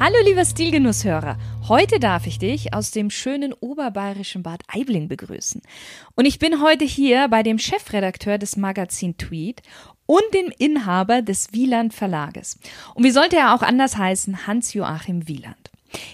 Hallo 0.00 0.14
lieber 0.24 0.44
Stilgenusshörer, 0.44 1.36
heute 1.66 1.98
darf 1.98 2.28
ich 2.28 2.38
dich 2.38 2.72
aus 2.72 2.92
dem 2.92 3.10
schönen 3.10 3.52
oberbayerischen 3.52 4.44
Bad 4.44 4.60
Aibling 4.68 5.08
begrüßen. 5.08 5.60
Und 6.14 6.24
ich 6.24 6.38
bin 6.38 6.62
heute 6.62 6.84
hier 6.84 7.26
bei 7.26 7.42
dem 7.42 7.58
Chefredakteur 7.58 8.38
des 8.38 8.56
Magazin 8.56 9.18
Tweet 9.18 9.60
und 10.06 10.22
dem 10.34 10.52
Inhaber 10.56 11.20
des 11.20 11.52
Wieland 11.52 11.94
Verlages. 11.94 12.60
Und 12.94 13.02
wie 13.02 13.10
sollte 13.10 13.38
er 13.38 13.56
auch 13.56 13.62
anders 13.62 13.96
heißen, 13.96 14.46
Hans-Joachim 14.46 15.26
Wieland. 15.26 15.72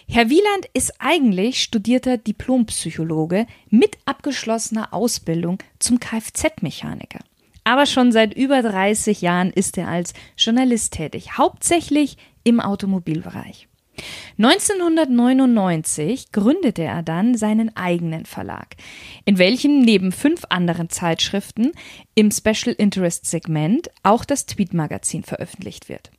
Herr 0.08 0.30
Wieland 0.30 0.66
ist 0.72 0.94
eigentlich 0.98 1.62
studierter 1.62 2.16
Diplompsychologe 2.16 3.46
mit 3.68 3.98
abgeschlossener 4.06 4.94
Ausbildung 4.94 5.58
zum 5.78 6.00
Kfz-Mechaniker. 6.00 7.20
Aber 7.64 7.84
schon 7.84 8.12
seit 8.12 8.32
über 8.32 8.62
30 8.62 9.20
Jahren 9.20 9.50
ist 9.50 9.76
er 9.76 9.88
als 9.88 10.14
Journalist 10.38 10.94
tätig, 10.94 11.36
hauptsächlich 11.36 12.16
im 12.44 12.60
Automobilbereich. 12.60 13.68
1999 14.38 16.32
gründete 16.32 16.82
er 16.82 17.02
dann 17.02 17.36
seinen 17.36 17.76
eigenen 17.76 18.26
Verlag, 18.26 18.76
in 19.24 19.38
welchem 19.38 19.80
neben 19.80 20.12
fünf 20.12 20.42
anderen 20.48 20.90
Zeitschriften 20.90 21.72
im 22.14 22.30
Special 22.30 22.74
Interest 22.76 23.26
Segment 23.26 23.90
auch 24.02 24.24
das 24.24 24.46
Tweet-Magazin 24.46 25.22
veröffentlicht 25.22 25.88
wird. 25.88 26.10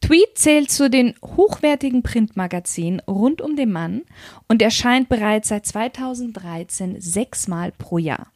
Tweet 0.00 0.36
zählt 0.36 0.70
zu 0.70 0.88
den 0.88 1.14
hochwertigen 1.22 2.02
Printmagazinen 2.02 3.00
rund 3.00 3.42
um 3.42 3.56
den 3.56 3.70
Mann 3.70 4.02
und 4.48 4.62
erscheint 4.62 5.08
bereits 5.08 5.48
seit 5.48 5.66
2013 5.66 7.00
sechsmal 7.00 7.72
pro 7.72 7.98
Jahr. 7.98 8.32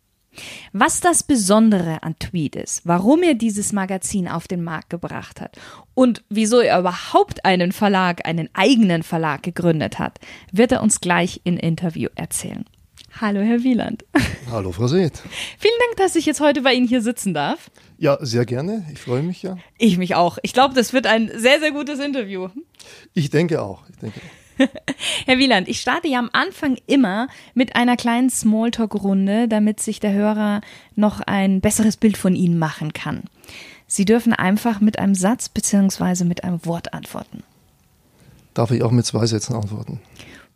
Was 0.72 1.00
das 1.00 1.22
Besondere 1.22 2.02
an 2.02 2.18
Tweed 2.18 2.56
ist, 2.56 2.82
warum 2.84 3.22
er 3.22 3.34
dieses 3.34 3.72
Magazin 3.72 4.28
auf 4.28 4.48
den 4.48 4.62
Markt 4.62 4.90
gebracht 4.90 5.40
hat 5.40 5.56
und 5.94 6.22
wieso 6.28 6.60
er 6.60 6.78
überhaupt 6.78 7.44
einen 7.44 7.72
Verlag, 7.72 8.26
einen 8.26 8.48
eigenen 8.52 9.02
Verlag 9.02 9.42
gegründet 9.42 9.98
hat, 9.98 10.18
wird 10.52 10.72
er 10.72 10.82
uns 10.82 11.00
gleich 11.00 11.40
im 11.44 11.56
Interview 11.56 12.08
erzählen. 12.14 12.64
Hallo, 13.20 13.40
Herr 13.40 13.62
Wieland. 13.62 14.04
Hallo, 14.50 14.72
Frau 14.72 14.88
Seeth. 14.88 15.22
Vielen 15.58 15.78
Dank, 15.86 15.98
dass 15.98 16.16
ich 16.16 16.26
jetzt 16.26 16.40
heute 16.40 16.62
bei 16.62 16.74
Ihnen 16.74 16.88
hier 16.88 17.00
sitzen 17.00 17.32
darf. 17.32 17.70
Ja, 17.96 18.18
sehr 18.20 18.44
gerne. 18.44 18.84
Ich 18.92 18.98
freue 18.98 19.22
mich 19.22 19.42
ja. 19.42 19.56
Ich 19.78 19.98
mich 19.98 20.16
auch. 20.16 20.38
Ich 20.42 20.52
glaube, 20.52 20.74
das 20.74 20.92
wird 20.92 21.06
ein 21.06 21.30
sehr, 21.32 21.60
sehr 21.60 21.70
gutes 21.70 22.00
Interview. 22.00 22.48
Ich 23.12 23.30
denke 23.30 23.62
auch. 23.62 23.82
Ich 23.88 23.96
denke 23.98 24.20
auch. 24.20 24.43
Herr 25.26 25.38
Wieland, 25.38 25.68
ich 25.68 25.80
starte 25.80 26.08
ja 26.08 26.18
am 26.18 26.30
Anfang 26.32 26.78
immer 26.86 27.28
mit 27.54 27.76
einer 27.76 27.96
kleinen 27.96 28.30
Smalltalk-Runde, 28.30 29.48
damit 29.48 29.80
sich 29.80 30.00
der 30.00 30.12
Hörer 30.12 30.60
noch 30.94 31.20
ein 31.20 31.60
besseres 31.60 31.96
Bild 31.96 32.16
von 32.16 32.34
Ihnen 32.34 32.58
machen 32.58 32.92
kann. 32.92 33.24
Sie 33.86 34.04
dürfen 34.04 34.32
einfach 34.32 34.80
mit 34.80 34.98
einem 34.98 35.14
Satz 35.14 35.48
bzw. 35.48 36.24
mit 36.24 36.44
einem 36.44 36.64
Wort 36.64 36.94
antworten. 36.94 37.42
Darf 38.54 38.70
ich 38.70 38.82
auch 38.82 38.90
mit 38.90 39.04
zwei 39.04 39.26
Sätzen 39.26 39.54
antworten? 39.54 40.00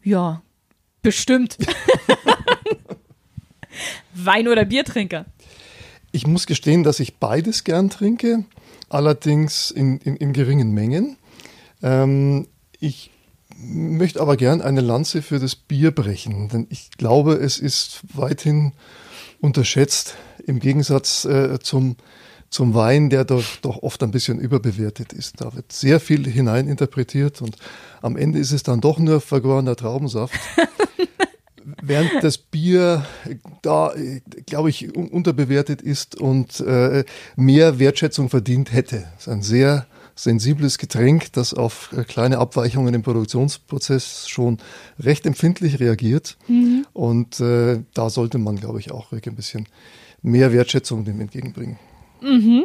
Ja, 0.02 0.42
bestimmt. 1.02 1.58
Wein- 4.14 4.48
oder 4.48 4.64
Biertrinker? 4.64 5.26
Ich 6.10 6.26
muss 6.26 6.46
gestehen, 6.46 6.84
dass 6.84 7.00
ich 7.00 7.16
beides 7.16 7.64
gern 7.64 7.90
trinke, 7.90 8.44
allerdings 8.88 9.70
in, 9.70 9.98
in, 9.98 10.16
in 10.16 10.32
geringen 10.32 10.72
Mengen. 10.72 11.16
Ähm, 11.82 12.48
ich 12.80 13.10
möchte 13.60 14.20
aber 14.20 14.36
gern 14.36 14.62
eine 14.62 14.80
Lanze 14.80 15.22
für 15.22 15.38
das 15.38 15.56
Bier 15.56 15.90
brechen, 15.90 16.48
denn 16.48 16.66
ich 16.70 16.90
glaube, 16.96 17.34
es 17.34 17.58
ist 17.58 18.00
weithin 18.14 18.72
unterschätzt 19.40 20.14
im 20.46 20.60
Gegensatz 20.60 21.24
äh, 21.24 21.58
zum, 21.60 21.96
zum 22.50 22.74
Wein, 22.74 23.10
der 23.10 23.24
doch, 23.24 23.44
doch 23.62 23.82
oft 23.82 24.02
ein 24.02 24.10
bisschen 24.10 24.38
überbewertet 24.38 25.12
ist. 25.12 25.40
Da 25.40 25.54
wird 25.54 25.72
sehr 25.72 26.00
viel 26.00 26.26
hineininterpretiert 26.26 27.42
und 27.42 27.56
am 28.00 28.16
Ende 28.16 28.38
ist 28.38 28.52
es 28.52 28.62
dann 28.62 28.80
doch 28.80 28.98
nur 28.98 29.20
vergorener 29.20 29.76
Traubensaft. 29.76 30.38
Während 31.82 32.22
das 32.22 32.38
Bier 32.38 33.04
da, 33.62 33.92
glaube 34.46 34.70
ich, 34.70 34.96
unterbewertet 34.96 35.82
ist 35.82 36.18
und 36.18 36.60
äh, 36.60 37.04
mehr 37.36 37.78
Wertschätzung 37.78 38.30
verdient 38.30 38.72
hätte. 38.72 39.04
Es 39.16 39.26
ist 39.26 39.28
ein 39.28 39.42
sehr 39.42 39.86
sensibles 40.18 40.78
Getränk, 40.78 41.32
das 41.32 41.54
auf 41.54 41.90
äh, 41.96 42.02
kleine 42.02 42.38
Abweichungen 42.38 42.92
im 42.92 43.02
Produktionsprozess 43.02 44.28
schon 44.28 44.58
recht 44.98 45.24
empfindlich 45.26 45.78
reagiert. 45.78 46.36
Mhm. 46.48 46.86
Und 46.92 47.38
äh, 47.38 47.80
da 47.94 48.10
sollte 48.10 48.38
man, 48.38 48.56
glaube 48.56 48.80
ich, 48.80 48.90
auch 48.90 49.12
wirklich 49.12 49.32
ein 49.32 49.36
bisschen 49.36 49.68
mehr 50.20 50.52
Wertschätzung 50.52 51.04
dem 51.04 51.20
entgegenbringen. 51.20 51.78
Mhm. 52.20 52.64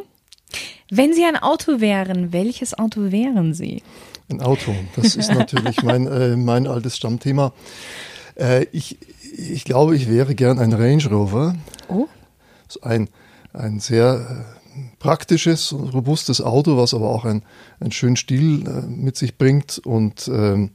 Wenn 0.89 1.13
Sie 1.13 1.23
ein 1.23 1.37
Auto 1.37 1.79
wären, 1.79 2.33
welches 2.33 2.77
Auto 2.77 3.11
wären 3.11 3.53
Sie? 3.53 3.83
Ein 4.29 4.41
Auto, 4.41 4.73
das 4.95 5.15
ist 5.15 5.31
natürlich 5.31 5.83
mein, 5.83 6.07
äh, 6.07 6.35
mein 6.35 6.65
altes 6.65 6.97
Stammthema. 6.97 7.53
Äh, 8.35 8.65
ich, 8.71 8.97
ich 9.37 9.63
glaube, 9.63 9.95
ich 9.95 10.09
wäre 10.09 10.33
gern 10.33 10.57
ein 10.57 10.73
Range 10.73 11.05
Rover. 11.07 11.55
Oh. 11.87 12.07
Ein, 12.81 13.09
ein 13.53 13.79
sehr 13.79 14.45
praktisches, 14.99 15.73
robustes 15.73 16.41
Auto, 16.41 16.77
was 16.77 16.93
aber 16.93 17.09
auch 17.09 17.25
ein, 17.25 17.43
einen 17.79 17.91
schönen 17.91 18.15
Stil 18.15 18.67
äh, 18.67 18.81
mit 18.87 19.17
sich 19.17 19.37
bringt 19.37 19.79
und, 19.79 20.27
ähm, 20.27 20.71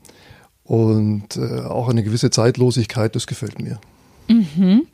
und 0.65 1.37
äh, 1.37 1.61
auch 1.63 1.89
eine 1.89 2.03
gewisse 2.03 2.31
Zeitlosigkeit, 2.31 3.15
das 3.15 3.27
gefällt 3.27 3.61
mir. 3.61 3.81
Mhm. 4.29 4.87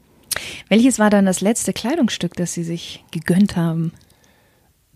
Welches 0.69 0.99
war 0.99 1.11
dann 1.11 1.27
das 1.27 1.41
letzte 1.41 1.73
Kleidungsstück, 1.73 2.35
das 2.35 2.55
Sie 2.55 2.65
sich 2.65 3.05
gegönnt 3.11 3.57
haben? 3.57 3.93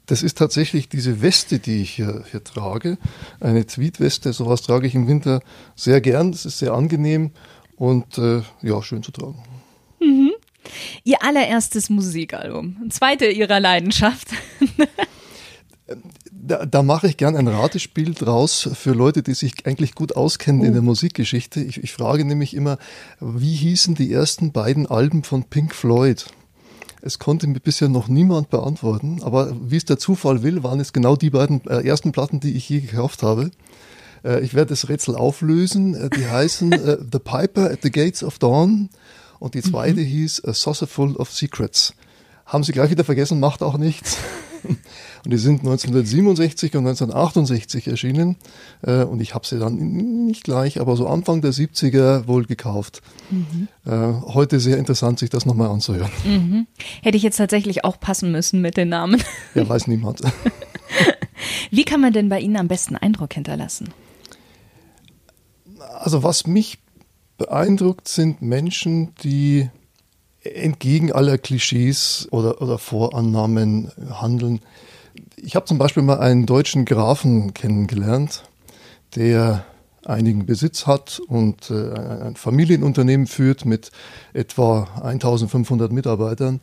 Das 0.06 0.22
ist 0.22 0.38
tatsächlich 0.38 0.88
diese 0.88 1.20
Weste, 1.20 1.58
die 1.58 1.82
ich 1.82 1.90
hier, 1.90 2.24
hier 2.30 2.42
trage. 2.42 2.96
Eine 3.40 3.66
Tweetweste, 3.66 4.32
sowas 4.32 4.62
trage 4.62 4.86
ich 4.86 4.94
im 4.94 5.06
Winter 5.06 5.42
sehr 5.76 6.00
gern. 6.00 6.32
Das 6.32 6.46
ist 6.46 6.58
sehr 6.58 6.72
angenehm 6.72 7.32
und 7.76 8.16
äh, 8.16 8.40
ja, 8.62 8.82
schön 8.82 9.02
zu 9.02 9.12
tragen. 9.12 9.42
Ihr 11.04 11.22
allererstes 11.22 11.90
Musikalbum, 11.90 12.88
zweite 12.90 13.26
Ihrer 13.26 13.60
Leidenschaft. 13.60 14.28
Da, 16.30 16.66
da, 16.66 16.82
mache 16.82 17.08
ich 17.08 17.16
gern 17.16 17.36
ein 17.36 17.48
Ratespiel 17.48 18.14
draus 18.14 18.68
für 18.74 18.92
Leute, 18.92 19.22
die 19.22 19.34
sich 19.34 19.66
eigentlich 19.66 19.94
gut 19.94 20.16
auskennen 20.16 20.62
oh. 20.62 20.64
in 20.64 20.72
der 20.72 20.82
Musikgeschichte. 20.82 21.60
Ich, 21.60 21.82
ich, 21.82 21.92
frage 21.92 22.24
nämlich 22.24 22.54
immer, 22.54 22.78
wie 23.20 23.54
hießen 23.54 23.94
die 23.94 24.12
ersten 24.12 24.52
beiden 24.52 24.86
Alben 24.86 25.24
von 25.24 25.44
Pink 25.44 25.74
Floyd? 25.74 26.26
Es 27.00 27.18
konnte 27.18 27.46
mir 27.46 27.60
bisher 27.60 27.88
noch 27.88 28.08
niemand 28.08 28.50
beantworten, 28.50 29.22
aber 29.22 29.56
wie 29.62 29.76
es 29.76 29.84
der 29.84 29.98
Zufall 29.98 30.42
will, 30.42 30.62
waren 30.62 30.80
es 30.80 30.92
genau 30.92 31.16
die 31.16 31.30
beiden 31.30 31.66
äh, 31.66 31.86
ersten 31.86 32.12
Platten, 32.12 32.40
die 32.40 32.54
ich 32.54 32.68
je 32.68 32.80
gekauft 32.80 33.22
habe. 33.22 33.50
Äh, 34.24 34.40
ich 34.40 34.54
werde 34.54 34.70
das 34.70 34.88
Rätsel 34.88 35.16
auflösen. 35.16 35.94
Äh, 35.94 36.10
die 36.10 36.26
heißen 36.26 36.72
äh, 36.72 36.98
The 37.00 37.18
Piper 37.18 37.70
at 37.70 37.80
the 37.82 37.90
Gates 37.90 38.22
of 38.22 38.38
Dawn 38.38 38.90
und 39.38 39.54
die 39.54 39.62
zweite 39.62 40.00
mhm. 40.00 40.06
hieß 40.06 40.44
A 40.44 40.52
Saucer 40.52 40.86
Full 40.86 41.16
of 41.16 41.32
Secrets. 41.32 41.94
Haben 42.46 42.64
sie 42.64 42.72
gleich 42.72 42.90
wieder 42.90 43.04
vergessen, 43.04 43.40
macht 43.40 43.62
auch 43.62 43.76
nichts. 43.76 44.16
Und 45.24 45.32
die 45.32 45.38
sind 45.38 45.60
1967 45.60 46.74
und 46.76 46.86
1968 46.86 47.88
erschienen. 47.88 48.36
Äh, 48.82 49.02
und 49.02 49.20
ich 49.20 49.34
habe 49.34 49.46
sie 49.46 49.58
dann 49.58 49.76
nicht 50.26 50.44
gleich, 50.44 50.80
aber 50.80 50.96
so 50.96 51.06
Anfang 51.06 51.40
der 51.40 51.52
70er 51.52 52.26
wohl 52.26 52.44
gekauft. 52.44 53.02
Mhm. 53.30 53.68
Äh, 53.84 53.90
heute 54.32 54.60
sehr 54.60 54.78
interessant, 54.78 55.18
sich 55.18 55.30
das 55.30 55.46
nochmal 55.46 55.68
anzuhören. 55.68 56.10
Mhm. 56.24 56.66
Hätte 57.02 57.16
ich 57.16 57.22
jetzt 57.22 57.36
tatsächlich 57.36 57.84
auch 57.84 57.98
passen 58.00 58.32
müssen 58.32 58.60
mit 58.60 58.76
den 58.76 58.88
Namen. 58.88 59.22
Ja, 59.54 59.68
weiß 59.68 59.86
niemand. 59.86 60.20
Wie 61.70 61.84
kann 61.84 62.00
man 62.00 62.12
denn 62.12 62.28
bei 62.28 62.40
Ihnen 62.40 62.56
am 62.56 62.68
besten 62.68 62.96
Eindruck 62.96 63.34
hinterlassen? 63.34 63.90
Also 65.98 66.22
was 66.22 66.46
mich 66.46 66.78
beeindruckt 67.38 68.08
sind 68.08 68.42
Menschen, 68.42 69.14
die 69.22 69.70
entgegen 70.42 71.12
aller 71.12 71.38
Klischees 71.38 72.28
oder, 72.30 72.60
oder 72.60 72.78
Vorannahmen 72.78 73.90
handeln. 74.10 74.60
Ich 75.36 75.56
habe 75.56 75.66
zum 75.66 75.78
Beispiel 75.78 76.02
mal 76.02 76.18
einen 76.18 76.46
deutschen 76.46 76.84
Grafen 76.84 77.54
kennengelernt, 77.54 78.44
der 79.16 79.64
einigen 80.04 80.46
Besitz 80.46 80.86
hat 80.86 81.20
und 81.26 81.70
äh, 81.70 81.92
ein 81.94 82.36
Familienunternehmen 82.36 83.26
führt 83.26 83.64
mit 83.64 83.90
etwa 84.32 84.88
1500 85.02 85.92
Mitarbeitern. 85.92 86.60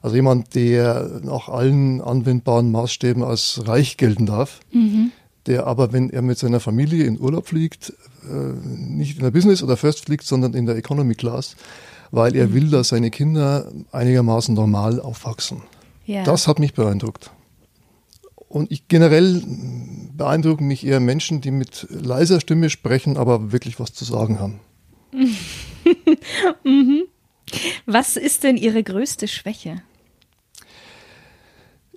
Also 0.00 0.16
jemand, 0.16 0.54
der 0.54 1.20
nach 1.22 1.48
allen 1.48 2.00
anwendbaren 2.00 2.72
Maßstäben 2.72 3.22
als 3.22 3.62
reich 3.66 3.96
gelten 3.98 4.26
darf. 4.26 4.60
Mhm 4.72 5.12
der 5.46 5.66
aber, 5.66 5.92
wenn 5.92 6.10
er 6.10 6.22
mit 6.22 6.38
seiner 6.38 6.60
Familie 6.60 7.04
in 7.04 7.20
Urlaub 7.20 7.48
fliegt, 7.48 7.92
äh, 8.28 8.34
nicht 8.34 9.16
in 9.16 9.22
der 9.22 9.30
Business 9.30 9.62
oder 9.62 9.76
First 9.76 10.06
fliegt, 10.06 10.24
sondern 10.24 10.54
in 10.54 10.66
der 10.66 10.76
Economy 10.76 11.14
Class, 11.14 11.56
weil 12.10 12.36
er 12.36 12.52
will, 12.52 12.68
dass 12.70 12.88
seine 12.88 13.10
Kinder 13.10 13.72
einigermaßen 13.90 14.54
normal 14.54 15.00
aufwachsen. 15.00 15.62
Ja. 16.06 16.24
Das 16.24 16.46
hat 16.46 16.58
mich 16.58 16.74
beeindruckt. 16.74 17.30
Und 18.48 18.70
ich 18.70 18.86
generell 18.86 19.42
beeindrucken 20.14 20.66
mich 20.66 20.84
eher 20.86 21.00
Menschen, 21.00 21.40
die 21.40 21.50
mit 21.50 21.86
leiser 21.88 22.38
Stimme 22.38 22.68
sprechen, 22.68 23.16
aber 23.16 23.50
wirklich 23.50 23.80
was 23.80 23.94
zu 23.94 24.04
sagen 24.04 24.38
haben. 24.38 24.60
mhm. 26.64 27.04
Was 27.86 28.16
ist 28.16 28.44
denn 28.44 28.56
Ihre 28.56 28.82
größte 28.82 29.26
Schwäche? 29.26 29.82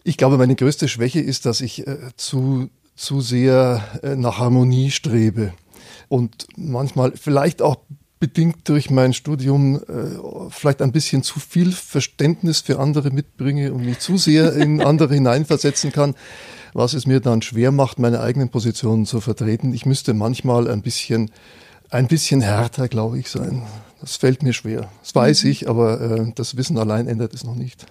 Ich 0.04 0.18
glaube, 0.18 0.38
meine 0.38 0.56
größte 0.56 0.88
Schwäche 0.88 1.20
ist, 1.20 1.46
dass 1.46 1.62
ich 1.62 1.86
äh, 1.88 1.98
zu, 2.16 2.70
zu 2.96 3.22
sehr 3.22 3.84
äh, 4.04 4.16
nach 4.16 4.40
Harmonie 4.40 4.92
strebe 4.92 5.54
und 6.08 6.48
manchmal 6.56 7.14
vielleicht 7.16 7.62
auch 7.62 7.78
bedingt 8.20 8.70
durch 8.70 8.90
mein 8.90 9.14
Studium 9.14 9.76
äh, 9.76 10.50
vielleicht 10.50 10.82
ein 10.82 10.92
bisschen 10.92 11.22
zu 11.22 11.40
viel 11.40 11.72
Verständnis 11.72 12.62
für 12.62 12.80
andere 12.80 13.12
mitbringe 13.12 13.74
und 13.74 13.86
mich 13.86 14.00
zu 14.00 14.18
sehr 14.18 14.54
in 14.54 14.82
andere 14.82 15.14
hineinversetzen 15.14 15.92
kann, 15.92 16.16
was 16.74 16.94
es 16.94 17.06
mir 17.06 17.20
dann 17.20 17.42
schwer 17.42 17.72
macht, 17.72 18.00
meine 18.00 18.22
eigenen 18.22 18.50
Positionen 18.50 19.06
zu 19.06 19.20
vertreten. 19.20 19.74
Ich 19.74 19.86
müsste 19.86 20.14
manchmal 20.14 20.70
ein 20.70 20.82
bisschen 20.82 21.32
ein 21.90 22.08
bisschen 22.08 22.42
härter, 22.42 22.88
glaube 22.88 23.20
ich, 23.20 23.30
sein. 23.30 23.62
Das 24.02 24.18
fällt 24.18 24.44
mir 24.44 24.54
schwer. 24.54 24.92
Das 25.02 25.16
weiß 25.16 25.44
mhm. 25.44 25.50
ich, 25.52 25.70
aber 25.70 26.02
äh, 26.02 26.32
das 26.36 26.58
Wissen 26.58 26.78
allein 26.78 27.08
ändert 27.08 27.34
es 27.34 27.44
noch 27.44 27.56
nicht. 27.56 27.86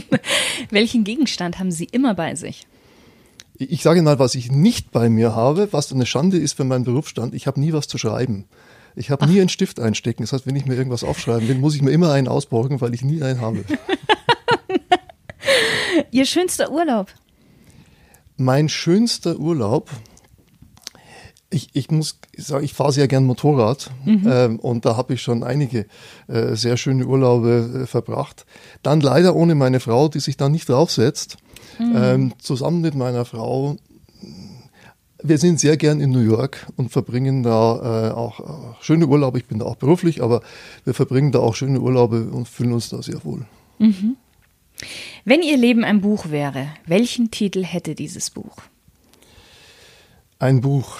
Welchen 0.70 1.04
Gegenstand 1.04 1.58
haben 1.58 1.70
Sie 1.70 1.84
immer 1.84 2.14
bei 2.14 2.34
sich? 2.34 2.66
Ich 3.68 3.82
sage 3.82 4.02
mal, 4.02 4.18
was 4.18 4.34
ich 4.34 4.50
nicht 4.50 4.92
bei 4.92 5.08
mir 5.08 5.34
habe, 5.34 5.72
was 5.72 5.92
eine 5.92 6.06
Schande 6.06 6.38
ist 6.38 6.54
für 6.54 6.64
meinen 6.64 6.84
Berufsstand. 6.84 7.34
Ich 7.34 7.46
habe 7.46 7.60
nie 7.60 7.72
was 7.72 7.88
zu 7.88 7.98
schreiben. 7.98 8.46
Ich 8.94 9.10
habe 9.10 9.26
nie 9.26 9.40
einen 9.40 9.48
Stift 9.48 9.80
einstecken. 9.80 10.22
Das 10.22 10.32
heißt, 10.32 10.46
wenn 10.46 10.56
ich 10.56 10.66
mir 10.66 10.74
irgendwas 10.74 11.04
aufschreiben 11.04 11.48
will, 11.48 11.56
muss 11.56 11.74
ich 11.74 11.82
mir 11.82 11.90
immer 11.90 12.12
einen 12.12 12.28
ausborgen, 12.28 12.80
weil 12.80 12.94
ich 12.94 13.02
nie 13.02 13.22
einen 13.22 13.40
habe. 13.40 13.64
Ihr 16.10 16.26
schönster 16.26 16.70
Urlaub? 16.70 17.08
Mein 18.36 18.68
schönster 18.68 19.38
Urlaub 19.38 19.90
ich, 21.52 21.70
ich 21.74 21.90
muss 21.90 22.18
sagen, 22.36 22.64
ich 22.64 22.72
fahre 22.72 22.92
sehr 22.92 23.08
gern 23.08 23.24
Motorrad 23.24 23.90
mhm. 24.04 24.22
ähm, 24.26 24.58
und 24.58 24.84
da 24.84 24.96
habe 24.96 25.14
ich 25.14 25.22
schon 25.22 25.44
einige 25.44 25.86
äh, 26.28 26.54
sehr 26.54 26.76
schöne 26.76 27.06
Urlaube 27.06 27.82
äh, 27.82 27.86
verbracht. 27.86 28.46
Dann 28.82 29.00
leider 29.00 29.36
ohne 29.36 29.54
meine 29.54 29.80
Frau, 29.80 30.08
die 30.08 30.20
sich 30.20 30.36
da 30.36 30.48
nicht 30.48 30.68
draufsetzt. 30.68 31.36
Mhm. 31.78 31.92
Ähm, 31.96 32.32
zusammen 32.38 32.80
mit 32.80 32.94
meiner 32.94 33.24
Frau. 33.24 33.76
Wir 35.22 35.38
sind 35.38 35.60
sehr 35.60 35.76
gern 35.76 36.00
in 36.00 36.10
New 36.10 36.20
York 36.20 36.66
und 36.76 36.90
verbringen 36.90 37.42
da 37.42 38.10
äh, 38.10 38.12
auch 38.12 38.40
äh, 38.40 38.74
schöne 38.80 39.06
Urlaube. 39.06 39.38
Ich 39.38 39.46
bin 39.46 39.60
da 39.60 39.66
auch 39.66 39.76
beruflich, 39.76 40.22
aber 40.22 40.42
wir 40.84 40.94
verbringen 40.94 41.30
da 41.30 41.38
auch 41.38 41.54
schöne 41.54 41.80
Urlaube 41.80 42.24
und 42.24 42.48
fühlen 42.48 42.72
uns 42.72 42.88
da 42.88 43.02
sehr 43.02 43.24
wohl. 43.24 43.46
Mhm. 43.78 44.16
Wenn 45.24 45.42
Ihr 45.42 45.56
Leben 45.56 45.84
ein 45.84 46.00
Buch 46.00 46.30
wäre, 46.30 46.66
welchen 46.86 47.30
Titel 47.30 47.62
hätte 47.62 47.94
dieses 47.94 48.30
Buch? 48.30 48.56
Ein 50.38 50.60
Buch. 50.60 50.96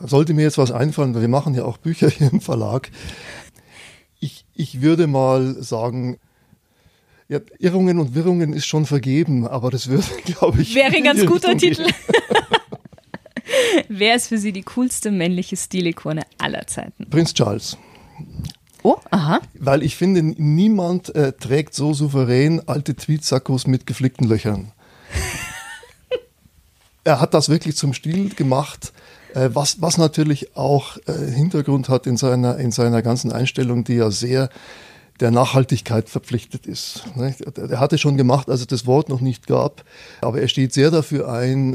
Da 0.00 0.08
sollte 0.08 0.32
mir 0.32 0.42
jetzt 0.42 0.58
was 0.58 0.72
einfallen, 0.72 1.14
weil 1.14 1.20
wir 1.20 1.28
machen 1.28 1.54
ja 1.54 1.64
auch 1.64 1.76
Bücher 1.76 2.08
hier 2.10 2.32
im 2.32 2.40
Verlag. 2.40 2.90
Ich, 4.20 4.46
ich 4.54 4.80
würde 4.80 5.06
mal 5.06 5.62
sagen, 5.62 6.18
ja, 7.28 7.40
Irrungen 7.58 7.98
und 7.98 8.14
Wirrungen 8.14 8.54
ist 8.54 8.66
schon 8.66 8.86
vergeben, 8.86 9.46
aber 9.46 9.70
das 9.70 9.88
würde, 9.88 10.06
glaube 10.24 10.62
ich. 10.62 10.74
Wäre 10.74 10.94
ein 10.94 11.04
ganz 11.04 11.24
guter 11.26 11.56
Titel. 11.56 11.86
Wer 13.88 14.16
ist 14.16 14.28
für 14.28 14.38
Sie 14.38 14.52
die 14.52 14.62
coolste 14.62 15.10
männliche 15.10 15.56
Stilikone 15.56 16.22
aller 16.38 16.66
Zeiten? 16.66 17.08
Prinz 17.08 17.34
Charles. 17.34 17.76
Oh, 18.82 18.96
aha. 19.10 19.40
Weil 19.54 19.82
ich 19.82 19.96
finde, 19.96 20.22
niemand 20.22 21.14
äh, 21.14 21.32
trägt 21.32 21.74
so 21.74 21.92
souverän 21.92 22.62
alte 22.66 22.94
Tweetsackos 22.94 23.66
mit 23.66 23.86
geflickten 23.86 24.28
Löchern. 24.28 24.72
er 27.04 27.20
hat 27.20 27.34
das 27.34 27.48
wirklich 27.48 27.76
zum 27.76 27.92
Stil 27.92 28.30
gemacht. 28.30 28.92
Äh, 29.34 29.50
was, 29.52 29.82
was 29.82 29.98
natürlich 29.98 30.56
auch 30.56 30.96
äh, 31.06 31.12
Hintergrund 31.30 31.88
hat 31.88 32.06
in 32.06 32.16
seiner, 32.16 32.56
in 32.58 32.70
seiner 32.70 33.02
ganzen 33.02 33.32
Einstellung, 33.32 33.84
die 33.84 33.94
ja 33.94 34.10
sehr 34.10 34.48
der 35.20 35.30
Nachhaltigkeit 35.30 36.08
verpflichtet 36.08 36.66
ist. 36.66 37.04
Er 37.16 37.80
hatte 37.80 37.98
schon 37.98 38.16
gemacht, 38.16 38.48
als 38.48 38.60
es 38.60 38.66
das 38.66 38.86
Wort 38.86 39.08
noch 39.08 39.20
nicht 39.20 39.46
gab, 39.46 39.84
aber 40.20 40.40
er 40.40 40.48
steht 40.48 40.72
sehr 40.72 40.90
dafür 40.90 41.30
ein, 41.32 41.74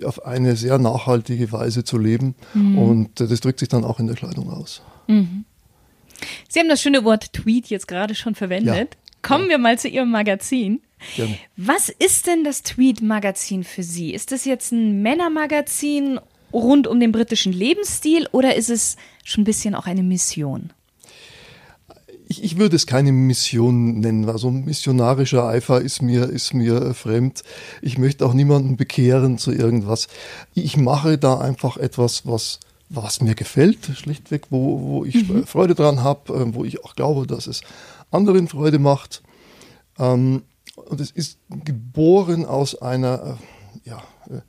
äh, 0.00 0.04
auf 0.04 0.24
eine 0.24 0.56
sehr 0.56 0.78
nachhaltige 0.78 1.52
Weise 1.52 1.84
zu 1.84 1.98
leben 1.98 2.34
mhm. 2.54 2.78
und 2.78 3.20
das 3.20 3.40
drückt 3.40 3.60
sich 3.60 3.68
dann 3.68 3.84
auch 3.84 4.00
in 4.00 4.06
der 4.06 4.16
Kleidung 4.16 4.50
aus. 4.50 4.82
Mhm. 5.06 5.44
Sie 6.48 6.60
haben 6.60 6.68
das 6.68 6.82
schöne 6.82 7.04
Wort 7.04 7.32
Tweet 7.32 7.68
jetzt 7.68 7.88
gerade 7.88 8.14
schon 8.14 8.34
verwendet. 8.34 8.94
Ja. 8.94 9.12
Kommen 9.22 9.48
wir 9.48 9.58
mal 9.58 9.78
zu 9.78 9.88
Ihrem 9.88 10.10
Magazin. 10.10 10.80
Gerne. 11.16 11.38
Was 11.56 11.88
ist 11.88 12.26
denn 12.26 12.44
das 12.44 12.62
Tweet-Magazin 12.62 13.64
für 13.64 13.82
Sie? 13.82 14.12
Ist 14.12 14.32
das 14.32 14.44
jetzt 14.44 14.72
ein 14.72 15.02
Männermagazin 15.02 16.20
rund 16.52 16.86
um 16.86 17.00
den 17.00 17.12
britischen 17.12 17.52
Lebensstil 17.52 18.28
oder 18.32 18.54
ist 18.56 18.70
es 18.70 18.96
schon 19.24 19.42
ein 19.42 19.44
bisschen 19.44 19.74
auch 19.74 19.86
eine 19.86 20.02
Mission? 20.02 20.72
Ich, 22.30 22.44
ich 22.44 22.58
würde 22.58 22.76
es 22.76 22.86
keine 22.86 23.10
Mission 23.10 23.98
nennen. 23.98 24.28
Also 24.28 24.52
missionarischer 24.52 25.48
Eifer 25.48 25.80
ist 25.80 26.00
mir, 26.00 26.30
ist 26.30 26.54
mir 26.54 26.94
fremd. 26.94 27.42
Ich 27.82 27.98
möchte 27.98 28.24
auch 28.24 28.34
niemanden 28.34 28.76
bekehren 28.76 29.36
zu 29.36 29.50
irgendwas. 29.50 30.06
Ich 30.54 30.76
mache 30.76 31.18
da 31.18 31.40
einfach 31.40 31.76
etwas, 31.76 32.28
was 32.28 32.60
was 32.92 33.20
mir 33.20 33.36
gefällt, 33.36 33.86
schlichtweg, 33.94 34.46
wo, 34.50 34.80
wo 34.80 35.04
ich 35.04 35.28
mhm. 35.28 35.46
Freude 35.46 35.74
dran 35.76 36.02
habe, 36.02 36.34
äh, 36.34 36.54
wo 36.54 36.64
ich 36.64 36.84
auch 36.84 36.96
glaube, 36.96 37.26
dass 37.26 37.46
es 37.46 37.62
anderen 38.10 38.48
Freude 38.48 38.80
macht. 38.80 39.22
Ähm, 39.98 40.42
und 40.74 41.00
es 41.00 41.10
ist 41.12 41.38
geboren 41.48 42.44
aus 42.44 42.80
einer, 42.82 43.38
äh, 43.84 43.88
ja, 43.88 44.02
äh, 44.28 44.40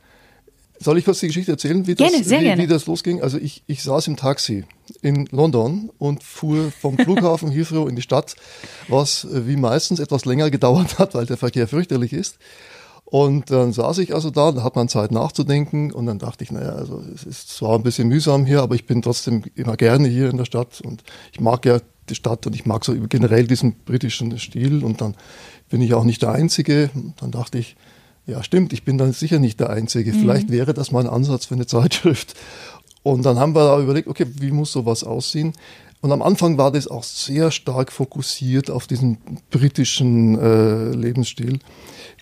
soll 0.84 0.98
ich 0.98 1.06
kurz 1.06 1.20
die 1.20 1.28
Geschichte 1.28 1.52
erzählen, 1.52 1.86
wie, 1.86 1.96
gerne, 1.96 2.18
das, 2.18 2.30
wie, 2.30 2.58
wie 2.58 2.68
das 2.68 2.86
losging? 2.86 3.22
Also 3.22 3.38
ich, 3.38 3.64
ich 3.68 3.84
saß 3.84 4.08
im 4.08 4.18
Taxi 4.18 4.66
in 5.02 5.28
London 5.32 5.92
und 5.98 6.24
fuhr 6.24 6.72
vom 6.72 6.98
Flughafen 6.98 7.52
Heathrow 7.52 7.88
in 7.88 7.96
die 7.96 8.02
Stadt, 8.02 8.36
was 8.88 9.26
äh, 9.26 9.48
wie 9.48 9.56
meistens 9.56 10.00
etwas 10.00 10.26
länger 10.26 10.50
gedauert 10.50 11.00
hat, 11.00 11.14
weil 11.14 11.26
der 11.26 11.38
Verkehr 11.38 11.68
fürchterlich 11.68 12.14
ist. 12.14 12.38
Und 13.06 13.52
dann 13.52 13.74
saß 13.74 13.98
ich 13.98 14.16
also 14.16 14.30
da, 14.30 14.54
da 14.54 14.64
hat 14.64 14.78
man 14.78 14.88
Zeit 14.88 15.12
nachzudenken 15.12 15.92
und 15.92 16.06
dann 16.06 16.18
dachte 16.18 16.46
ich, 16.46 16.52
naja, 16.52 16.72
also 16.72 17.04
es 17.14 17.26
ist 17.26 17.50
zwar 17.50 17.76
ein 17.76 17.84
bisschen 17.84 18.08
mühsam 18.08 18.46
hier, 18.46 18.62
aber 18.62 18.76
ich 18.76 18.86
bin 18.86 19.02
trotzdem 19.02 19.44
immer 19.56 19.76
gerne 19.76 20.08
hier 20.08 20.30
in 20.30 20.38
der 20.38 20.46
Stadt 20.46 20.80
und 20.82 21.04
ich 21.34 21.42
mag 21.42 21.66
ja 21.66 21.80
die 22.10 22.16
Stadt 22.16 22.48
und 22.48 22.56
ich 22.56 22.66
mag 22.66 22.86
so 22.86 22.96
generell 23.10 23.48
diesen 23.48 23.74
britischen 23.84 24.38
Stil 24.40 24.84
und 24.84 25.02
dann 25.02 25.16
bin 25.70 25.82
ich 25.82 25.94
auch 25.94 26.06
nicht 26.06 26.22
der 26.22 26.32
Einzige. 26.32 26.90
Dann 27.20 27.32
dachte 27.32 27.58
ich, 27.58 27.76
ja 28.32 28.44
stimmt, 28.44 28.74
ich 28.74 28.84
bin 28.84 28.98
dann 28.98 29.14
sicher 29.14 29.40
nicht 29.40 29.60
der 29.60 29.70
Einzige. 29.70 30.14
Mhm. 30.14 30.20
Vielleicht 30.20 30.50
wäre 30.50 30.74
das 30.74 30.92
mal 30.92 31.02
ein 31.02 31.10
Ansatz 31.10 31.46
für 31.46 31.56
eine 31.56 31.68
Zeitschrift. 31.68 32.34
Und 33.04 33.26
dann 33.26 33.40
haben 33.40 33.56
wir 33.56 33.66
da 33.66 33.80
überlegt, 33.80 34.08
okay, 34.08 34.28
wie 34.28 34.52
muss 34.52 34.72
sowas 34.72 35.04
aussehen? 35.04 35.54
Und 36.02 36.12
am 36.12 36.22
Anfang 36.24 36.58
war 36.58 36.72
das 36.72 36.88
auch 36.88 37.04
sehr 37.04 37.52
stark 37.52 37.92
fokussiert 37.92 38.72
auf 38.72 38.88
diesen 38.88 39.18
britischen 39.52 40.38
äh, 40.40 40.92
Lebensstil. 40.92 41.60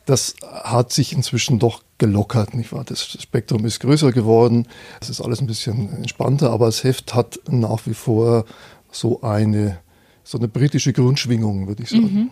Das 0.06 0.36
hat 0.42 0.92
sich 0.92 1.14
inzwischen 1.14 1.60
doch 1.60 1.84
gelockert, 1.98 2.56
nicht 2.56 2.74
wahr? 2.74 2.84
Das 2.84 3.04
Spektrum 3.04 3.66
ist 3.66 3.80
größer 3.80 4.12
geworden. 4.12 4.68
Es 5.00 5.10
ist 5.10 5.22
alles 5.22 5.40
ein 5.40 5.48
bisschen 5.48 5.94
entspannter, 5.94 6.52
aber 6.52 6.66
das 6.66 6.84
Heft 6.84 7.14
hat 7.14 7.40
nach 7.50 7.86
wie 7.86 7.94
vor 7.94 8.46
so 8.92 9.22
eine, 9.22 9.80
so 10.24 10.38
eine 10.38 10.48
britische 10.48 10.92
Grundschwingung, 10.92 11.68
würde 11.68 11.84
ich 11.84 11.90
sagen. 11.90 12.14
Mhm. 12.14 12.32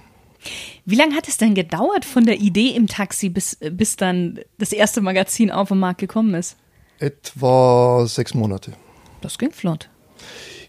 Wie 0.85 0.95
lange 0.95 1.15
hat 1.15 1.27
es 1.27 1.37
denn 1.37 1.55
gedauert 1.55 2.05
von 2.05 2.25
der 2.25 2.39
Idee 2.39 2.69
im 2.69 2.87
Taxi, 2.87 3.29
bis, 3.29 3.57
bis 3.71 3.95
dann 3.95 4.39
das 4.57 4.71
erste 4.71 5.01
Magazin 5.01 5.51
auf 5.51 5.69
den 5.69 5.79
Markt 5.79 5.99
gekommen 5.99 6.33
ist? 6.33 6.55
Etwa 6.99 8.05
sechs 8.07 8.33
Monate. 8.33 8.73
Das 9.21 9.37
ging 9.37 9.51
flott. 9.51 9.89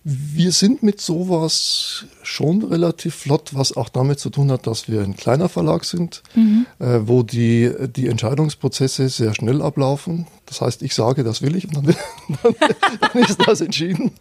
Wir 0.04 0.52
sind 0.52 0.82
mit 0.82 1.00
sowas 1.00 2.06
schon 2.22 2.62
relativ 2.62 3.14
flott, 3.14 3.50
was 3.52 3.76
auch 3.76 3.88
damit 3.88 4.18
zu 4.18 4.30
tun 4.30 4.50
hat, 4.50 4.66
dass 4.66 4.88
wir 4.88 5.02
ein 5.02 5.16
kleiner 5.16 5.48
Verlag 5.48 5.84
sind, 5.84 6.22
mhm. 6.34 6.66
äh, 6.78 7.00
wo 7.02 7.22
die, 7.22 7.70
die 7.94 8.06
Entscheidungsprozesse 8.06 9.08
sehr 9.08 9.34
schnell 9.34 9.60
ablaufen. 9.60 10.26
Das 10.46 10.60
heißt, 10.60 10.82
ich 10.82 10.94
sage, 10.94 11.24
das 11.24 11.42
will 11.42 11.56
ich 11.56 11.66
und 11.66 11.76
dann, 11.76 11.84
dann, 12.42 12.54
dann 13.00 13.22
ist 13.22 13.38
das 13.46 13.60
entschieden. 13.60 14.12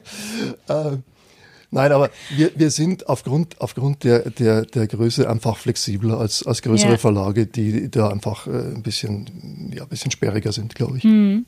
äh, 0.68 0.96
Nein, 1.72 1.90
aber 1.90 2.10
wir, 2.36 2.52
wir 2.54 2.70
sind 2.70 3.08
aufgrund, 3.08 3.58
aufgrund 3.58 4.04
der, 4.04 4.30
der, 4.30 4.66
der 4.66 4.86
Größe 4.86 5.28
einfach 5.28 5.56
flexibler 5.56 6.20
als, 6.20 6.46
als 6.46 6.60
größere 6.60 6.92
ja. 6.92 6.98
Verlage, 6.98 7.46
die 7.46 7.90
da 7.90 8.08
einfach 8.08 8.46
äh, 8.46 8.50
ein 8.50 8.82
bisschen, 8.82 9.72
ja, 9.74 9.82
ein 9.84 9.88
bisschen 9.88 10.10
sperriger 10.10 10.52
sind, 10.52 10.74
glaube 10.74 10.98
ich. 10.98 11.04
Mhm. 11.04 11.46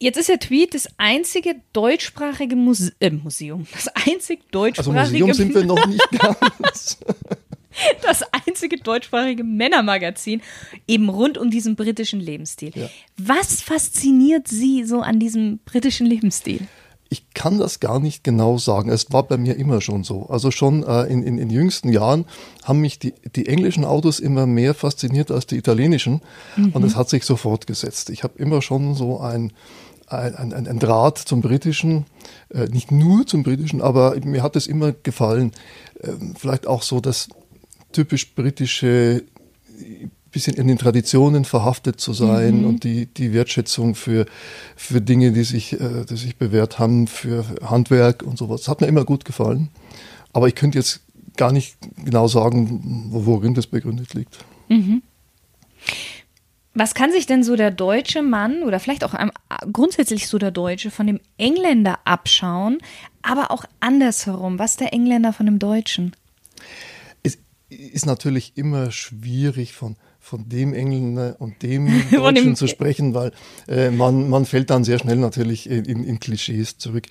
Jetzt 0.00 0.16
ist 0.16 0.30
der 0.30 0.38
Tweet 0.38 0.74
das 0.74 0.88
einzige 0.96 1.56
deutschsprachige 1.74 2.56
Muse 2.56 2.92
äh, 3.00 3.10
Museum. 3.10 3.66
Das 3.70 3.88
einzig 3.88 4.50
deutschsprachige. 4.50 4.98
Also 4.98 5.12
Museum 5.12 5.34
sind 5.34 5.54
wir 5.54 5.64
noch 5.64 5.86
nicht 5.86 6.08
ganz. 6.18 6.98
das 8.02 8.22
einzige 8.32 8.78
deutschsprachige 8.78 9.44
Männermagazin, 9.44 10.40
eben 10.86 11.10
rund 11.10 11.36
um 11.36 11.50
diesen 11.50 11.76
britischen 11.76 12.20
Lebensstil. 12.20 12.72
Ja. 12.74 12.88
Was 13.18 13.60
fasziniert 13.60 14.48
Sie 14.48 14.84
so 14.84 15.00
an 15.00 15.18
diesem 15.18 15.58
britischen 15.66 16.06
Lebensstil? 16.06 16.66
Ich 17.10 17.30
kann 17.30 17.58
das 17.58 17.80
gar 17.80 18.00
nicht 18.00 18.22
genau 18.22 18.58
sagen. 18.58 18.90
Es 18.90 19.12
war 19.12 19.22
bei 19.22 19.38
mir 19.38 19.56
immer 19.56 19.80
schon 19.80 20.04
so. 20.04 20.26
Also 20.28 20.50
schon 20.50 20.82
äh, 20.82 21.04
in, 21.04 21.22
in, 21.22 21.38
in 21.38 21.48
jüngsten 21.48 21.90
Jahren 21.90 22.26
haben 22.64 22.80
mich 22.80 22.98
die, 22.98 23.14
die 23.34 23.46
englischen 23.46 23.84
Autos 23.84 24.20
immer 24.20 24.46
mehr 24.46 24.74
fasziniert 24.74 25.30
als 25.30 25.46
die 25.46 25.56
italienischen. 25.56 26.20
Mhm. 26.56 26.72
Und 26.72 26.84
es 26.84 26.96
hat 26.96 27.08
sich 27.08 27.24
so 27.24 27.36
fortgesetzt. 27.36 28.10
Ich 28.10 28.24
habe 28.24 28.38
immer 28.38 28.60
schon 28.60 28.94
so 28.94 29.20
ein, 29.20 29.52
ein, 30.06 30.34
ein, 30.34 30.66
ein 30.66 30.78
Draht 30.78 31.18
zum 31.18 31.40
britischen, 31.40 32.04
äh, 32.50 32.66
nicht 32.66 32.90
nur 32.90 33.26
zum 33.26 33.42
britischen, 33.42 33.80
aber 33.80 34.16
mir 34.22 34.42
hat 34.42 34.56
es 34.56 34.66
immer 34.66 34.92
gefallen. 34.92 35.52
Äh, 36.00 36.12
vielleicht 36.36 36.66
auch 36.66 36.82
so 36.82 37.00
das 37.00 37.28
typisch 37.92 38.34
britische 38.34 39.24
bisschen 40.30 40.54
in 40.54 40.68
den 40.68 40.78
Traditionen 40.78 41.44
verhaftet 41.44 42.00
zu 42.00 42.12
sein 42.12 42.60
mhm. 42.60 42.66
und 42.66 42.84
die, 42.84 43.06
die 43.06 43.32
Wertschätzung 43.32 43.94
für, 43.94 44.26
für 44.76 45.00
Dinge, 45.00 45.32
die 45.32 45.44
sich, 45.44 45.80
äh, 45.80 46.04
die 46.08 46.16
sich 46.16 46.36
bewährt 46.36 46.78
haben, 46.78 47.06
für 47.06 47.44
Handwerk 47.62 48.22
und 48.22 48.38
sowas. 48.38 48.62
Das 48.62 48.68
hat 48.68 48.80
mir 48.80 48.86
immer 48.86 49.04
gut 49.04 49.24
gefallen. 49.24 49.70
Aber 50.32 50.48
ich 50.48 50.54
könnte 50.54 50.78
jetzt 50.78 51.00
gar 51.36 51.52
nicht 51.52 51.76
genau 52.04 52.28
sagen, 52.28 53.06
worin 53.10 53.54
das 53.54 53.66
begründet 53.66 54.14
liegt. 54.14 54.38
Mhm. 54.68 55.02
Was 56.74 56.94
kann 56.94 57.10
sich 57.10 57.26
denn 57.26 57.42
so 57.42 57.56
der 57.56 57.70
deutsche 57.70 58.22
Mann 58.22 58.62
oder 58.62 58.78
vielleicht 58.78 59.02
auch 59.02 59.14
grundsätzlich 59.72 60.28
so 60.28 60.38
der 60.38 60.52
Deutsche 60.52 60.92
von 60.92 61.08
dem 61.08 61.18
Engländer 61.36 61.98
abschauen, 62.04 62.78
aber 63.22 63.50
auch 63.50 63.64
andersherum? 63.80 64.58
Was 64.60 64.76
der 64.76 64.92
Engländer 64.92 65.32
von 65.32 65.46
dem 65.46 65.58
Deutschen? 65.58 66.14
Es 67.22 67.38
ist 67.68 68.06
natürlich 68.06 68.52
immer 68.56 68.92
schwierig 68.92 69.72
von 69.72 69.96
von 70.28 70.48
dem 70.48 70.74
Engländer 70.74 71.36
und 71.38 71.62
dem 71.62 71.88
Deutschen 72.10 72.54
zu 72.54 72.66
sprechen, 72.66 73.14
weil 73.14 73.32
äh, 73.66 73.90
man, 73.90 74.28
man 74.28 74.44
fällt 74.44 74.70
dann 74.70 74.84
sehr 74.84 74.98
schnell 74.98 75.16
natürlich 75.16 75.68
in, 75.68 76.04
in 76.04 76.20
Klischees 76.20 76.76
zurück. 76.76 77.06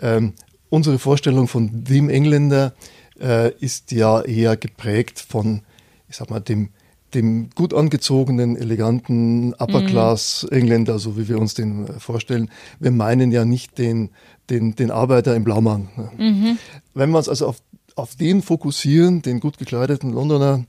Ähm, 0.00 0.34
unsere 0.68 0.98
Vorstellung 0.98 1.48
von 1.48 1.70
dem 1.72 2.10
Engländer 2.10 2.74
äh, 3.20 3.52
ist 3.58 3.90
ja 3.92 4.20
eher 4.20 4.56
geprägt 4.56 5.18
von, 5.18 5.62
ich 6.08 6.16
sag 6.16 6.28
mal, 6.28 6.40
dem, 6.40 6.68
dem 7.14 7.48
gut 7.54 7.72
angezogenen, 7.72 8.54
eleganten 8.54 9.54
Upper-Class-Engländer, 9.54 10.94
mhm. 10.94 10.98
so 10.98 11.16
wie 11.16 11.26
wir 11.26 11.38
uns 11.38 11.54
den 11.54 11.86
äh, 11.86 11.92
vorstellen. 11.98 12.50
Wir 12.80 12.90
meinen 12.90 13.32
ja 13.32 13.46
nicht 13.46 13.78
den, 13.78 14.10
den, 14.50 14.76
den 14.76 14.90
Arbeiter 14.90 15.34
im 15.34 15.44
Blaumann. 15.44 15.88
Ne? 15.96 16.10
Mhm. 16.18 16.58
Wenn 16.92 17.10
wir 17.10 17.18
uns 17.18 17.30
also 17.30 17.46
auf, 17.46 17.62
auf 17.94 18.14
den 18.14 18.42
fokussieren, 18.42 19.22
den 19.22 19.40
gut 19.40 19.56
gekleideten 19.56 20.12
Londoner, 20.12 20.64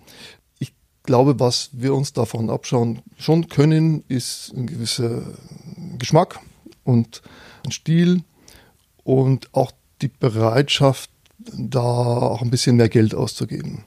glaube, 1.09 1.39
was 1.39 1.71
wir 1.73 1.95
uns 1.95 2.13
davon 2.13 2.51
abschauen 2.51 3.01
schon 3.17 3.47
können, 3.47 4.03
ist 4.09 4.53
ein 4.55 4.67
gewisser 4.67 5.23
Geschmack 5.97 6.39
und 6.83 7.23
ein 7.65 7.71
Stil 7.71 8.21
und 9.03 9.49
auch 9.55 9.71
die 10.03 10.07
Bereitschaft, 10.07 11.09
da 11.39 11.81
auch 11.81 12.43
ein 12.43 12.51
bisschen 12.51 12.75
mehr 12.75 12.89
Geld 12.89 13.15
auszugeben. 13.15 13.85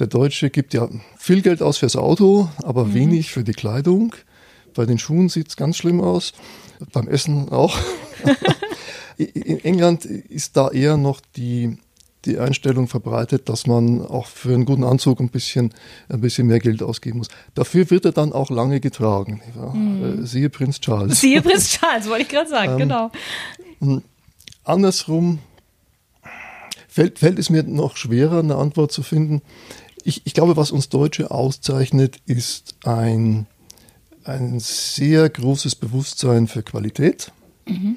Der 0.00 0.08
Deutsche 0.08 0.50
gibt 0.50 0.74
ja 0.74 0.88
viel 1.16 1.40
Geld 1.40 1.62
aus 1.62 1.78
fürs 1.78 1.94
Auto, 1.94 2.48
aber 2.64 2.86
mhm. 2.86 2.94
wenig 2.94 3.30
für 3.30 3.44
die 3.44 3.52
Kleidung. 3.52 4.16
Bei 4.74 4.86
den 4.86 4.98
Schuhen 4.98 5.28
sieht 5.28 5.50
es 5.50 5.56
ganz 5.56 5.76
schlimm 5.76 6.00
aus, 6.00 6.32
beim 6.90 7.06
Essen 7.06 7.48
auch. 7.50 7.78
In 9.18 9.60
England 9.60 10.04
ist 10.04 10.56
da 10.56 10.70
eher 10.70 10.96
noch 10.96 11.20
die 11.36 11.78
die 12.26 12.38
Einstellung 12.38 12.88
verbreitet, 12.88 13.48
dass 13.48 13.66
man 13.66 14.04
auch 14.04 14.26
für 14.26 14.52
einen 14.52 14.64
guten 14.64 14.84
Anzug 14.84 15.20
ein 15.20 15.30
bisschen, 15.30 15.72
ein 16.08 16.20
bisschen 16.20 16.46
mehr 16.46 16.58
Geld 16.58 16.82
ausgeben 16.82 17.18
muss. 17.18 17.28
Dafür 17.54 17.88
wird 17.90 18.04
er 18.04 18.12
dann 18.12 18.32
auch 18.32 18.50
lange 18.50 18.80
getragen. 18.80 19.40
Mhm. 19.54 20.26
Siehe 20.26 20.50
Prinz 20.50 20.80
Charles. 20.80 21.20
Siehe 21.20 21.42
Prinz 21.42 21.70
Charles, 21.80 22.08
wollte 22.08 22.22
ich 22.22 22.28
gerade 22.28 22.50
sagen, 22.50 22.72
ähm, 22.72 22.78
genau. 22.78 23.10
Andersrum 24.64 25.38
fällt, 26.88 27.18
fällt 27.18 27.38
es 27.38 27.50
mir 27.50 27.62
noch 27.62 27.96
schwerer, 27.96 28.40
eine 28.40 28.56
Antwort 28.56 28.90
zu 28.90 29.02
finden. 29.02 29.42
Ich, 30.02 30.22
ich 30.24 30.34
glaube, 30.34 30.56
was 30.56 30.70
uns 30.70 30.88
Deutsche 30.88 31.30
auszeichnet, 31.30 32.18
ist 32.26 32.76
ein, 32.84 33.46
ein 34.24 34.58
sehr 34.60 35.28
großes 35.28 35.74
Bewusstsein 35.74 36.48
für 36.48 36.62
Qualität 36.62 37.32
mhm. 37.66 37.96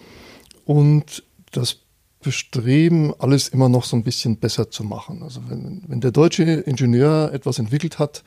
und 0.65 1.23
das 1.51 1.77
bestreben, 2.21 3.13
alles 3.17 3.47
immer 3.47 3.69
noch 3.69 3.85
so 3.85 3.95
ein 3.95 4.03
bisschen 4.03 4.37
besser 4.37 4.69
zu 4.69 4.83
machen. 4.83 5.23
Also 5.23 5.41
wenn, 5.47 5.83
wenn 5.87 6.01
der 6.01 6.11
deutsche 6.11 6.43
Ingenieur 6.43 7.31
etwas 7.33 7.59
entwickelt 7.59 7.97
hat, 7.97 8.23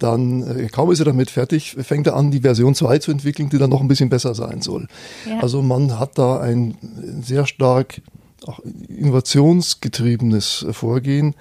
dann 0.00 0.42
äh, 0.42 0.68
kaum 0.68 0.90
ist 0.90 0.98
er 0.98 1.04
damit 1.04 1.30
fertig, 1.30 1.76
fängt 1.78 2.08
er 2.08 2.16
an, 2.16 2.32
die 2.32 2.40
Version 2.40 2.74
2 2.74 2.98
zu 2.98 3.12
entwickeln, 3.12 3.48
die 3.48 3.58
dann 3.58 3.70
noch 3.70 3.80
ein 3.80 3.88
bisschen 3.88 4.08
besser 4.08 4.34
sein 4.34 4.62
soll. 4.62 4.88
Ja. 5.28 5.38
Also 5.40 5.62
man 5.62 5.98
hat 5.98 6.18
da 6.18 6.40
ein 6.40 6.76
sehr 7.22 7.46
stark 7.46 8.02
auch 8.46 8.60
innovationsgetriebenes 8.88 10.66
Vorgehen. 10.72 11.34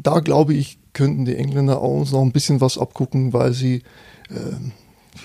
Da 0.00 0.20
glaube 0.20 0.54
ich, 0.54 0.78
könnten 0.92 1.24
die 1.24 1.36
Engländer 1.36 1.80
auch 1.80 2.10
noch 2.10 2.22
ein 2.22 2.32
bisschen 2.32 2.60
was 2.60 2.78
abgucken, 2.78 3.32
weil 3.32 3.52
sie 3.52 3.82
äh, 4.30 4.56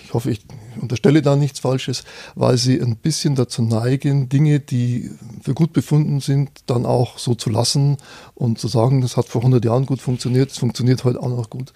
ich 0.03 0.13
hoffe, 0.13 0.31
ich 0.31 0.41
unterstelle 0.83 1.21
da 1.21 1.35
nichts 1.35 1.59
Falsches, 1.59 2.03
weil 2.35 2.57
sie 2.57 2.79
ein 2.79 2.97
bisschen 2.97 3.35
dazu 3.35 3.61
neigen, 3.61 4.29
Dinge, 4.29 4.59
die 4.59 5.11
für 5.41 5.53
gut 5.53 5.73
befunden 5.73 6.19
sind, 6.19 6.49
dann 6.67 6.85
auch 6.85 7.17
so 7.17 7.35
zu 7.35 7.49
lassen 7.49 7.97
und 8.35 8.59
zu 8.59 8.67
sagen, 8.67 9.01
das 9.01 9.17
hat 9.17 9.27
vor 9.27 9.41
100 9.41 9.65
Jahren 9.65 9.85
gut 9.85 10.01
funktioniert, 10.01 10.51
es 10.51 10.57
funktioniert 10.57 11.03
heute 11.03 11.21
auch 11.21 11.29
noch 11.29 11.49
gut. 11.49 11.73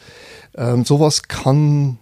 Ähm, 0.55 0.85
sowas 0.85 1.23
kann 1.23 1.97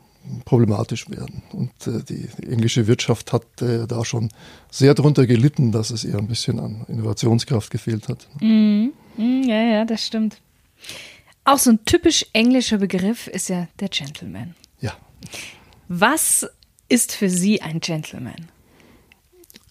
problematisch 0.45 1.09
werden. 1.09 1.43
Und 1.51 1.71
äh, 1.87 2.03
die, 2.03 2.27
die, 2.39 2.51
englische 2.51 2.87
Wirtschaft 2.87 3.33
hat 3.33 3.61
äh, 3.61 3.87
da 3.87 4.03
schon 4.05 4.29
sehr 4.71 4.93
darunter 4.93 5.27
gelitten, 5.27 5.71
dass 5.71 5.91
es 5.91 6.03
ihr 6.03 6.17
ein 6.17 6.27
bisschen 6.27 6.59
an 6.59 6.85
Innovationskraft 6.87 7.69
gefehlt 7.69 8.07
hat. 8.09 8.27
Mm, 8.41 8.87
mm, 9.17 9.43
ja, 9.43 9.61
ja, 9.61 9.85
das 9.85 10.05
stimmt. 10.05 10.41
Auch 11.43 11.59
so 11.59 11.69
ein 11.69 11.85
typisch 11.85 12.25
englischer 12.33 12.79
Begriff 12.79 13.27
ist 13.27 13.49
ja 13.49 13.67
der 13.79 13.89
Gentleman. 13.89 14.55
Ja. 14.81 14.97
Was 15.87 16.47
ist 16.95 17.11
für 17.11 17.29
Sie 17.29 17.61
ein 17.61 17.81
Gentleman? 17.81 18.47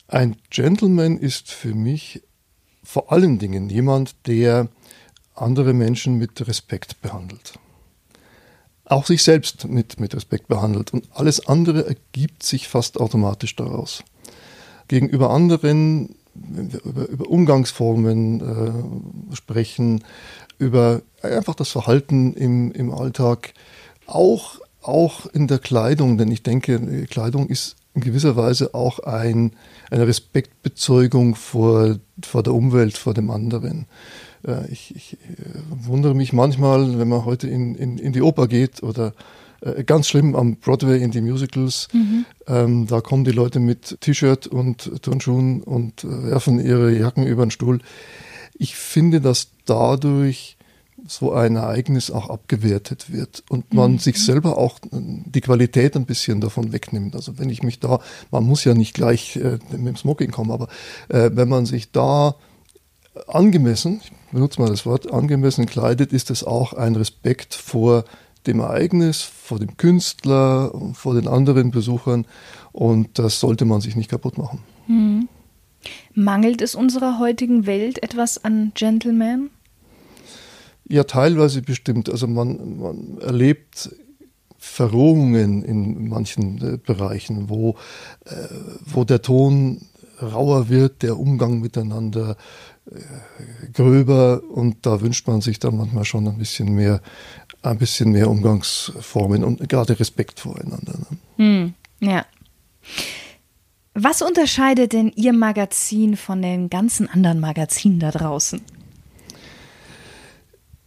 Ein 0.09 0.37
Gentleman 0.51 1.17
ist 1.17 1.51
für 1.51 1.75
mich 1.75 2.23
vor 2.83 3.11
allen 3.11 3.39
Dingen 3.39 3.71
jemand, 3.71 4.15
der 4.27 4.69
andere 5.35 5.73
Menschen 5.73 6.19
mit 6.19 6.47
Respekt 6.47 7.01
behandelt. 7.01 7.55
Auch 8.85 9.07
sich 9.07 9.23
selbst 9.23 9.67
mit, 9.67 9.99
mit 9.99 10.15
Respekt 10.15 10.49
behandelt. 10.49 10.93
Und 10.93 11.09
alles 11.15 11.49
andere 11.49 11.87
ergibt 11.87 12.43
sich 12.43 12.69
fast 12.69 13.01
automatisch 13.01 13.57
daraus. 13.57 14.05
Gegenüber 14.89 15.31
anderen, 15.31 16.17
wenn 16.35 16.75
wir 16.75 16.85
über, 16.85 17.09
über 17.09 17.31
Umgangsformen 17.31 19.33
äh, 19.33 19.35
sprechen, 19.35 20.05
über 20.59 21.01
einfach 21.23 21.55
das 21.55 21.71
Verhalten 21.71 22.35
im, 22.35 22.71
im 22.73 22.93
Alltag, 22.93 23.55
auch 24.07 24.61
auch 24.85 25.27
in 25.27 25.47
der 25.47 25.59
Kleidung, 25.59 26.19
denn 26.19 26.31
ich 26.31 26.43
denke, 26.43 27.07
Kleidung 27.07 27.49
ist 27.49 27.77
in 27.95 28.03
gewisser 28.03 28.37
Weise 28.37 28.75
auch 28.75 28.99
ein, 29.01 29.53
eine 29.91 30.07
Respektbezeugung 30.07 31.37
vor, 31.37 31.99
vor 32.23 32.43
der 32.43 32.55
Umwelt, 32.55 32.99
vor 32.99 33.15
dem 33.15 33.31
anderen. 33.31 33.87
Äh, 34.47 34.71
ich, 34.71 34.95
ich 34.97 35.15
äh, 35.15 35.17
wundere 35.69 36.15
mich 36.15 36.33
manchmal, 36.33 36.99
wenn 36.99 37.09
man 37.09 37.25
heute 37.25 37.49
in, 37.49 37.75
in, 37.77 37.99
in 37.99 38.13
die 38.13 38.23
Oper 38.23 38.49
geht 38.49 38.83
oder 38.83 39.15
äh, 39.61 39.85
ganz 39.85 40.09
schlimm 40.09 40.35
am 40.35 40.57
Broadway 40.57 41.03
in 41.03 41.13
die 41.13 41.21
Musicals. 41.21 41.89
Mhm. 41.93 42.25
Ähm, 42.47 42.87
da 42.87 43.01
kommen 43.01 43.25
die 43.25 43.31
Leute 43.33 43.61
mit 43.61 44.01
T-Shirt 44.01 44.49
und 44.49 45.03
Turnschuhen 45.03 45.63
und 45.63 46.05
werfen 46.05 46.59
ihre 46.59 46.93
Jacken 46.97 47.27
über 47.27 47.47
den 47.47 47.53
Stuhl. 47.53 47.81
Ich 48.57 48.77
finde, 48.77 49.21
dass 49.21 49.49
dadurch 49.67 50.57
so 51.07 51.33
ein 51.33 51.57
Ereignis 51.57 52.11
auch 52.11 52.31
abgewertet 52.31 53.13
wird 53.13 53.43
und 53.49 53.75
man 53.75 53.93
mhm. 53.93 53.99
sich 53.99 54.23
selber 54.23 54.57
auch 54.57 54.79
äh, 54.79 54.99
die 55.27 55.41
Qualität 55.41 55.97
ein 55.97 56.07
bisschen 56.07 56.41
davon 56.41 56.73
wegnimmt. 56.73 57.15
Also 57.15 57.39
wenn 57.39 57.51
ich 57.51 57.63
mich 57.63 57.81
da, 57.81 58.01
man 58.31 58.45
muss 58.45 58.65
ja 58.65 58.75
nicht 58.75 58.95
gleich 58.95 59.37
äh, 59.37 59.59
mit 59.73 59.87
dem 59.87 59.97
Smoking 59.97 60.31
kommen, 60.31 60.51
aber 60.51 60.69
äh, 61.09 61.31
wenn 61.35 61.49
man 61.49 61.67
sich 61.67 61.93
da 61.93 62.37
angemessen, 63.29 64.01
ich 64.03 64.13
benutze 64.33 64.61
mal 64.61 64.71
das 64.71 64.87
Wort, 64.87 65.13
angemessen 65.13 65.67
kleidet, 65.67 66.13
ist 66.13 66.31
es 66.31 66.43
auch 66.43 66.73
ein 66.73 66.97
Respekt 66.97 67.55
vor 67.55 68.05
dem 68.47 68.61
Ereignis, 68.61 69.23
vor 69.23 69.59
dem 69.59 69.77
Künstler, 69.77 70.73
vor 70.95 71.15
den 71.15 71.29
anderen 71.29 71.71
Besuchern 71.71 72.27
und 72.73 73.19
das 73.19 73.41
sollte 73.41 73.65
man 73.65 73.81
sich 73.81 73.97
nicht 73.97 74.11
kaputt 74.11 74.39
machen. 74.39 74.61
Mhm. 74.87 75.29
Mangelt 76.15 76.63
es 76.63 76.75
unserer 76.75 77.19
heutigen 77.19 77.67
Welt 77.67 78.03
etwas 78.03 78.43
an 78.43 78.73
Gentlemen? 78.75 79.51
Ja, 80.89 81.05
teilweise 81.05 81.63
bestimmt. 81.63 82.11
Also 82.11 82.27
man, 82.27 82.79
man 82.79 83.19
erlebt 83.19 83.91
Verrohungen 84.59 85.63
in 85.63 86.09
manchen 86.09 86.75
äh, 86.75 86.79
Bereichen, 86.79 87.49
wo, 87.49 87.77
äh, 88.25 88.35
wo 88.85 89.05
der 89.05 89.23
Ton 89.23 89.83
rauer 90.21 90.69
wird, 90.69 91.03
der 91.03 91.19
Umgang 91.19 91.61
miteinander 91.61 92.37
äh, 92.91 93.71
gröber 93.73 94.43
und 94.49 94.87
da 94.87 95.01
wünscht 95.01 95.27
man 95.27 95.41
sich 95.41 95.59
dann 95.59 95.77
manchmal 95.77 96.05
schon 96.05 96.29
ein 96.29 96.39
bisschen 96.39 96.75
mehr 96.75 97.01
ein 97.65 97.79
bisschen 97.79 98.13
mehr 98.13 98.31
Umgangsformen 98.31 99.43
und 99.43 99.69
gerade 99.69 99.99
Respekt 99.99 100.41
voreinander. 100.41 100.99
Ne? 100.99 101.17
Hm, 101.37 101.75
ja. 102.01 102.27
Was 103.95 104.23
unterscheidet 104.23 104.93
denn 104.93 105.13
Ihr 105.15 105.33
Magazin 105.33 106.17
von 106.17 106.43
den 106.43 106.69
ganzen 106.69 107.09
anderen 107.09 107.41
Magazinen 107.41 108.01
da 108.01 108.11
draußen? 108.11 108.61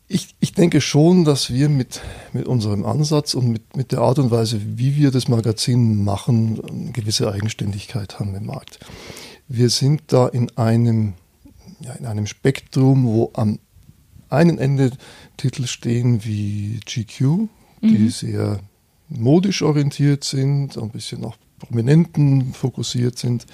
Ich, 0.10 0.36
ich 0.40 0.54
denke 0.54 0.80
schon, 0.80 1.26
dass 1.26 1.52
wir 1.52 1.68
mit, 1.68 2.02
mit 2.32 2.48
unserem 2.48 2.86
Ansatz 2.86 3.34
und 3.34 3.50
mit, 3.50 3.76
mit 3.76 3.92
der 3.92 4.00
Art 4.00 4.20
und 4.20 4.32
Weise, 4.32 4.62
wie 4.78 4.96
wir 4.96 5.12
das 5.12 5.28
Magazin 5.28 6.04
machen, 6.04 6.62
eine 6.64 6.92
gewisse 6.94 7.32
Eigenständigkeit 7.32 8.18
haben 8.20 8.34
im 8.34 8.46
Markt. 8.46 8.80
Wir 9.50 9.70
sind 9.70 10.04
da 10.08 10.28
in 10.28 10.50
einem, 10.58 11.14
ja, 11.82 11.92
in 11.94 12.06
einem 12.06 12.26
Spektrum, 12.26 13.06
wo 13.06 13.32
am 13.34 13.60
einen 14.30 14.58
Ende 14.58 14.92
Titel 15.36 15.68
stehen 15.68 16.24
wie 16.24 16.80
GQ, 16.86 17.22
mhm. 17.22 17.50
die 17.82 18.10
sehr 18.10 18.60
modisch 19.10 19.62
orientiert 19.62 20.24
sind, 20.24 20.78
ein 20.78 20.90
bisschen 20.90 21.24
auch 21.26 21.38
Prominenten 21.60 22.54
fokussiert 22.54 23.18
sind. 23.18 23.46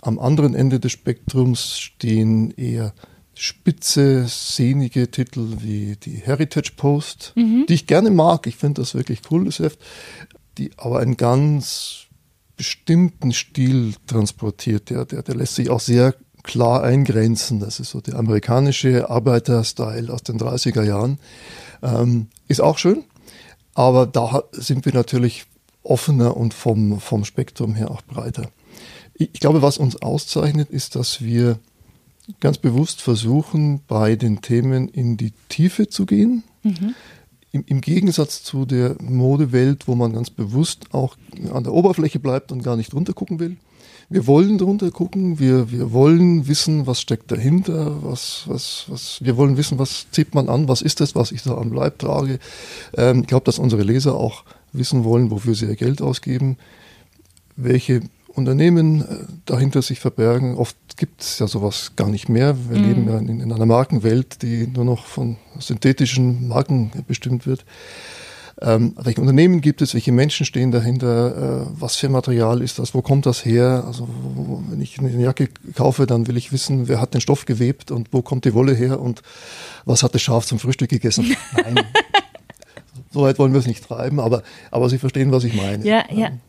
Am 0.00 0.18
anderen 0.18 0.54
Ende 0.54 0.80
des 0.80 0.92
Spektrums 0.92 1.78
stehen 1.78 2.50
eher 2.52 2.92
spitze, 3.42 4.26
sehnige 4.28 5.10
Titel 5.10 5.56
wie 5.58 5.96
die 5.96 6.14
Heritage 6.14 6.74
Post, 6.76 7.32
mhm. 7.34 7.66
die 7.68 7.74
ich 7.74 7.88
gerne 7.88 8.12
mag. 8.12 8.46
Ich 8.46 8.54
finde 8.54 8.82
das 8.82 8.94
wirklich 8.94 9.20
cool, 9.32 9.46
das 9.46 9.58
Heft, 9.58 9.80
die 10.58 10.70
aber 10.76 11.00
einen 11.00 11.16
ganz 11.16 12.06
bestimmten 12.56 13.32
Stil 13.32 13.94
transportiert. 14.06 14.90
Der, 14.90 15.06
der, 15.06 15.24
der 15.24 15.34
lässt 15.34 15.56
sich 15.56 15.70
auch 15.70 15.80
sehr 15.80 16.14
klar 16.44 16.84
eingrenzen. 16.84 17.58
Das 17.58 17.80
ist 17.80 17.90
so 17.90 18.00
der 18.00 18.14
amerikanische 18.14 19.10
Arbeiter-Style 19.10 20.12
aus 20.12 20.22
den 20.22 20.38
30er 20.38 20.84
Jahren. 20.84 21.18
Ähm, 21.82 22.28
ist 22.46 22.60
auch 22.60 22.78
schön, 22.78 23.02
aber 23.74 24.06
da 24.06 24.44
sind 24.52 24.84
wir 24.84 24.94
natürlich 24.94 25.46
offener 25.82 26.36
und 26.36 26.54
vom, 26.54 27.00
vom 27.00 27.24
Spektrum 27.24 27.74
her 27.74 27.90
auch 27.90 28.02
breiter. 28.02 28.52
Ich, 29.14 29.30
ich 29.32 29.40
glaube, 29.40 29.62
was 29.62 29.78
uns 29.78 30.00
auszeichnet, 30.00 30.70
ist, 30.70 30.94
dass 30.94 31.22
wir 31.22 31.58
ganz 32.40 32.58
bewusst 32.58 33.00
versuchen, 33.00 33.80
bei 33.86 34.16
den 34.16 34.40
Themen 34.40 34.88
in 34.88 35.16
die 35.16 35.32
Tiefe 35.48 35.88
zu 35.88 36.06
gehen. 36.06 36.44
Mhm. 36.62 36.94
Im, 37.52 37.64
Im, 37.66 37.80
Gegensatz 37.80 38.42
zu 38.42 38.64
der 38.64 38.96
Modewelt, 39.02 39.86
wo 39.86 39.94
man 39.94 40.12
ganz 40.12 40.30
bewusst 40.30 40.86
auch 40.92 41.16
an 41.52 41.64
der 41.64 41.72
Oberfläche 41.74 42.18
bleibt 42.18 42.50
und 42.50 42.62
gar 42.62 42.76
nicht 42.76 42.94
runtergucken 42.94 43.38
will. 43.38 43.56
Wir 44.08 44.26
wollen 44.26 44.58
drunter 44.58 44.90
gucken, 44.90 45.38
wir, 45.38 45.70
wir 45.70 45.92
wollen 45.92 46.46
wissen, 46.46 46.86
was 46.86 47.00
steckt 47.00 47.30
dahinter, 47.30 48.02
was, 48.02 48.44
was, 48.46 48.84
was, 48.88 49.18
wir 49.22 49.36
wollen 49.36 49.56
wissen, 49.56 49.78
was 49.78 50.06
zieht 50.10 50.34
man 50.34 50.48
an, 50.48 50.68
was 50.68 50.82
ist 50.82 51.00
das, 51.00 51.14
was 51.14 51.32
ich 51.32 51.42
da 51.42 51.56
am 51.56 51.72
Leib 51.72 51.98
trage. 51.98 52.38
Ähm, 52.94 53.22
ich 53.22 53.26
glaube, 53.26 53.44
dass 53.44 53.58
unsere 53.58 53.82
Leser 53.82 54.14
auch 54.14 54.44
wissen 54.72 55.04
wollen, 55.04 55.30
wofür 55.30 55.54
sie 55.54 55.66
ihr 55.66 55.76
Geld 55.76 56.02
ausgeben, 56.02 56.58
welche 57.56 58.02
Unternehmen 58.28 59.02
äh, 59.02 59.26
dahinter 59.46 59.82
sich 59.82 60.00
verbergen. 60.00 60.56
Oft 60.56 60.76
gibt 60.96 61.22
es 61.22 61.38
ja 61.38 61.46
sowas 61.46 61.92
gar 61.96 62.08
nicht 62.08 62.28
mehr. 62.28 62.56
Wir 62.68 62.78
mhm. 62.78 62.84
leben 62.84 63.08
ja 63.08 63.18
in, 63.18 63.40
in, 63.40 63.52
einer 63.52 63.66
Markenwelt, 63.66 64.42
die 64.42 64.66
nur 64.66 64.84
noch 64.84 65.06
von 65.06 65.36
synthetischen 65.58 66.48
Marken 66.48 66.90
bestimmt 67.06 67.46
wird. 67.46 67.64
Ähm, 68.60 68.94
welche 68.96 69.20
Unternehmen 69.20 69.60
gibt 69.60 69.82
es, 69.82 69.94
welche 69.94 70.12
Menschen 70.12 70.46
stehen 70.46 70.70
dahinter, 70.70 71.62
äh, 71.62 71.66
was 71.78 71.96
für 71.96 72.08
Material 72.08 72.62
ist 72.62 72.78
das, 72.78 72.94
wo 72.94 73.02
kommt 73.02 73.26
das 73.26 73.44
her? 73.44 73.82
Also 73.86 74.08
wo, 74.08 74.62
wenn 74.68 74.80
ich 74.80 74.98
eine 74.98 75.10
Jacke 75.20 75.48
kaufe, 75.74 76.06
dann 76.06 76.28
will 76.28 76.36
ich 76.36 76.52
wissen, 76.52 76.86
wer 76.86 77.00
hat 77.00 77.14
den 77.14 77.20
Stoff 77.20 77.44
gewebt 77.44 77.90
und 77.90 78.08
wo 78.12 78.22
kommt 78.22 78.44
die 78.44 78.54
Wolle 78.54 78.74
her 78.74 79.00
und 79.00 79.22
was 79.84 80.02
hat 80.04 80.14
das 80.14 80.22
Schaf 80.22 80.46
zum 80.46 80.60
Frühstück 80.60 80.90
gegessen? 80.90 81.34
Nein, 81.56 81.80
so 83.10 83.22
weit 83.22 83.38
wollen 83.38 83.52
wir 83.52 83.60
es 83.60 83.66
nicht 83.66 83.84
treiben, 83.84 84.20
aber, 84.20 84.42
aber 84.70 84.88
Sie 84.88 84.98
verstehen, 84.98 85.32
was 85.32 85.44
ich 85.44 85.54
meine. 85.54 85.84
Ja, 85.84 86.04
ja. 86.12 86.28
Ähm, 86.28 86.40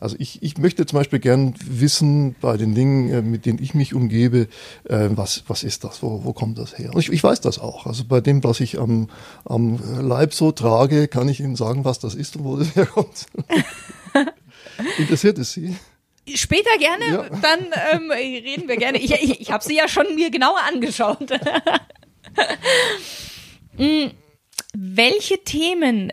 also 0.00 0.16
ich, 0.18 0.42
ich 0.42 0.56
möchte 0.58 0.86
zum 0.86 0.98
Beispiel 0.98 1.18
gern 1.18 1.54
wissen 1.62 2.34
bei 2.40 2.56
den 2.56 2.74
Dingen, 2.74 3.10
äh, 3.10 3.22
mit 3.22 3.46
denen 3.46 3.62
ich 3.62 3.74
mich 3.74 3.94
umgebe, 3.94 4.48
äh, 4.84 5.08
was, 5.10 5.44
was 5.46 5.62
ist 5.62 5.84
das, 5.84 6.02
wo, 6.02 6.24
wo 6.24 6.32
kommt 6.32 6.58
das 6.58 6.78
her? 6.78 6.94
Und 6.94 7.00
ich, 7.00 7.12
ich 7.12 7.22
weiß 7.22 7.40
das 7.42 7.58
auch. 7.58 7.86
Also 7.86 8.04
bei 8.04 8.20
dem, 8.20 8.42
was 8.42 8.60
ich 8.60 8.78
am, 8.78 9.08
am 9.44 9.78
Leib 10.00 10.32
so 10.32 10.52
trage, 10.52 11.06
kann 11.06 11.28
ich 11.28 11.40
Ihnen 11.40 11.56
sagen, 11.56 11.84
was 11.84 11.98
das 11.98 12.14
ist 12.14 12.36
und 12.36 12.44
wo 12.44 12.56
das 12.58 12.74
herkommt. 12.74 13.26
Interessiert 14.98 15.38
es 15.38 15.52
Sie? 15.52 15.76
Später 16.34 16.70
gerne, 16.78 17.04
ja. 17.06 17.28
dann 17.42 17.60
ähm, 17.92 18.10
reden 18.10 18.68
wir 18.68 18.76
gerne. 18.76 18.98
Ich, 18.98 19.12
ich, 19.12 19.40
ich 19.40 19.50
habe 19.50 19.64
sie 19.64 19.76
ja 19.76 19.88
schon 19.88 20.14
mir 20.14 20.30
genauer 20.30 20.60
angeschaut. 20.68 21.18
Welche 24.72 25.42
Themen 25.42 26.12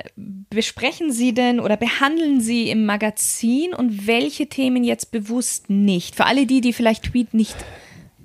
besprechen 0.49 1.11
Sie 1.11 1.33
denn 1.33 1.59
oder 1.59 1.77
behandeln 1.77 2.41
Sie 2.41 2.69
im 2.71 2.85
Magazin 2.85 3.73
und 3.73 4.07
welche 4.07 4.47
Themen 4.47 4.83
jetzt 4.83 5.11
bewusst 5.11 5.69
nicht? 5.69 6.15
Für 6.15 6.25
alle 6.25 6.47
die, 6.47 6.61
die 6.61 6.73
vielleicht 6.73 7.03
Tweet 7.03 7.33
nicht 7.33 7.55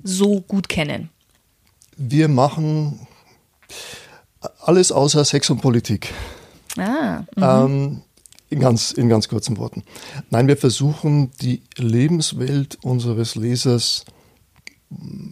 so 0.03 0.41
gut 0.41 0.69
kennen. 0.69 1.11
Wir 1.97 2.29
machen 2.29 3.07
alles 4.61 4.91
außer 4.91 5.25
Sex 5.25 5.51
und 5.51 5.61
Politik. 5.61 6.13
Ah. 6.79 7.25
Mhm. 7.37 7.43
Ähm, 7.43 8.03
in 8.49 8.61
ganz, 8.61 8.93
in 8.93 9.09
ganz 9.09 9.29
kurzen 9.29 9.57
Worten. 9.57 9.83
Nein, 10.31 10.49
wir 10.49 10.57
versuchen 10.57 11.31
die 11.41 11.63
Lebenswelt 11.77 12.79
unseres 12.83 13.35
Lesers 13.35 14.05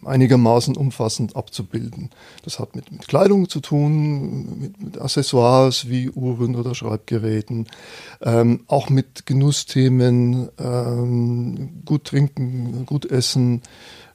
einigermaßen 0.05 0.77
umfassend 0.77 1.37
abzubilden. 1.37 2.11
Das 2.44 2.59
hat 2.59 2.75
mit, 2.77 2.90
mit 2.90 3.09
Kleidung 3.09 3.49
zu 3.49 3.61
tun, 3.61 4.59
mit, 4.61 4.83
mit, 4.83 5.01
Accessoires 5.01 5.88
wie 5.88 6.11
Uhren 6.11 6.57
oder 6.57 6.75
Schreibgeräten, 6.75 7.66
ähm, 8.23 8.64
auch 8.66 8.90
mit 8.90 9.27
Genussthemen, 9.27 10.49
ähm, 10.59 11.83
gut 11.85 12.05
trinken, 12.05 12.87
gut 12.87 13.07
essen, 13.11 13.62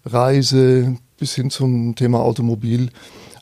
Reise 0.05 0.97
bis 1.17 1.35
hin 1.35 1.49
zum 1.49 1.95
Thema 1.95 2.19
Automobil. 2.19 2.89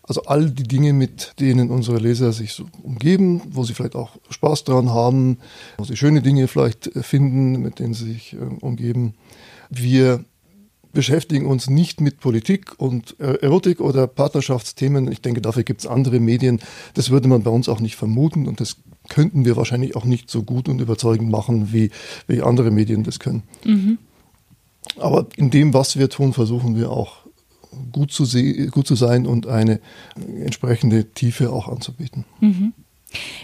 Also 0.05 0.23
all 0.23 0.51
die 0.51 0.63
Dinge, 0.63 0.91
mit 0.91 1.39
denen 1.39 1.69
unsere 1.69 1.97
Leser 1.97 2.33
sich 2.33 2.53
so 2.53 2.65
umgeben, 2.81 3.41
wo 3.49 3.63
sie 3.63 3.73
vielleicht 3.73 3.95
auch 3.95 4.17
Spaß 4.29 4.65
dran 4.65 4.89
haben, 4.89 5.37
wo 5.77 5.85
sie 5.85 5.95
schöne 5.95 6.21
Dinge 6.21 6.49
vielleicht 6.49 6.91
finden, 7.01 7.61
mit 7.61 7.79
denen 7.79 7.93
sie 7.93 8.13
sich 8.13 8.33
äh, 8.33 8.37
umgeben. 8.59 9.15
Wir 9.69 10.25
beschäftigen 10.93 11.47
uns 11.47 11.69
nicht 11.69 11.99
mit 11.99 12.19
Politik 12.19 12.73
und 12.77 13.19
äh, 13.19 13.39
Erotik 13.41 13.81
oder 13.81 14.07
Partnerschaftsthemen. 14.07 15.11
Ich 15.11 15.21
denke, 15.21 15.41
dafür 15.41 15.63
gibt 15.63 15.81
es 15.81 15.87
andere 15.87 16.19
Medien. 16.19 16.61
Das 16.93 17.09
würde 17.09 17.27
man 17.27 17.43
bei 17.43 17.49
uns 17.51 17.67
auch 17.67 17.81
nicht 17.81 17.95
vermuten 17.95 18.47
und 18.47 18.61
das 18.61 18.77
könnten 19.09 19.43
wir 19.43 19.57
wahrscheinlich 19.57 19.95
auch 19.95 20.05
nicht 20.05 20.29
so 20.29 20.43
gut 20.43 20.69
und 20.69 20.79
überzeugend 20.79 21.29
machen, 21.29 21.73
wie, 21.73 21.91
wie 22.27 22.41
andere 22.41 22.71
Medien 22.71 23.03
das 23.03 23.19
können. 23.19 23.43
Mhm. 23.65 23.97
Aber 24.97 25.27
in 25.35 25.49
dem, 25.49 25.73
was 25.73 25.97
wir 25.97 26.09
tun, 26.09 26.33
versuchen 26.33 26.75
wir 26.75 26.91
auch 26.91 27.23
gut 27.91 28.11
zu, 28.11 28.25
gut 28.69 28.87
zu 28.87 28.95
sein 28.95 29.25
und 29.25 29.47
eine 29.47 29.79
entsprechende 30.39 31.05
Tiefe 31.05 31.51
auch 31.51 31.67
anzubieten. 31.67 32.25
Mhm. 32.39 32.73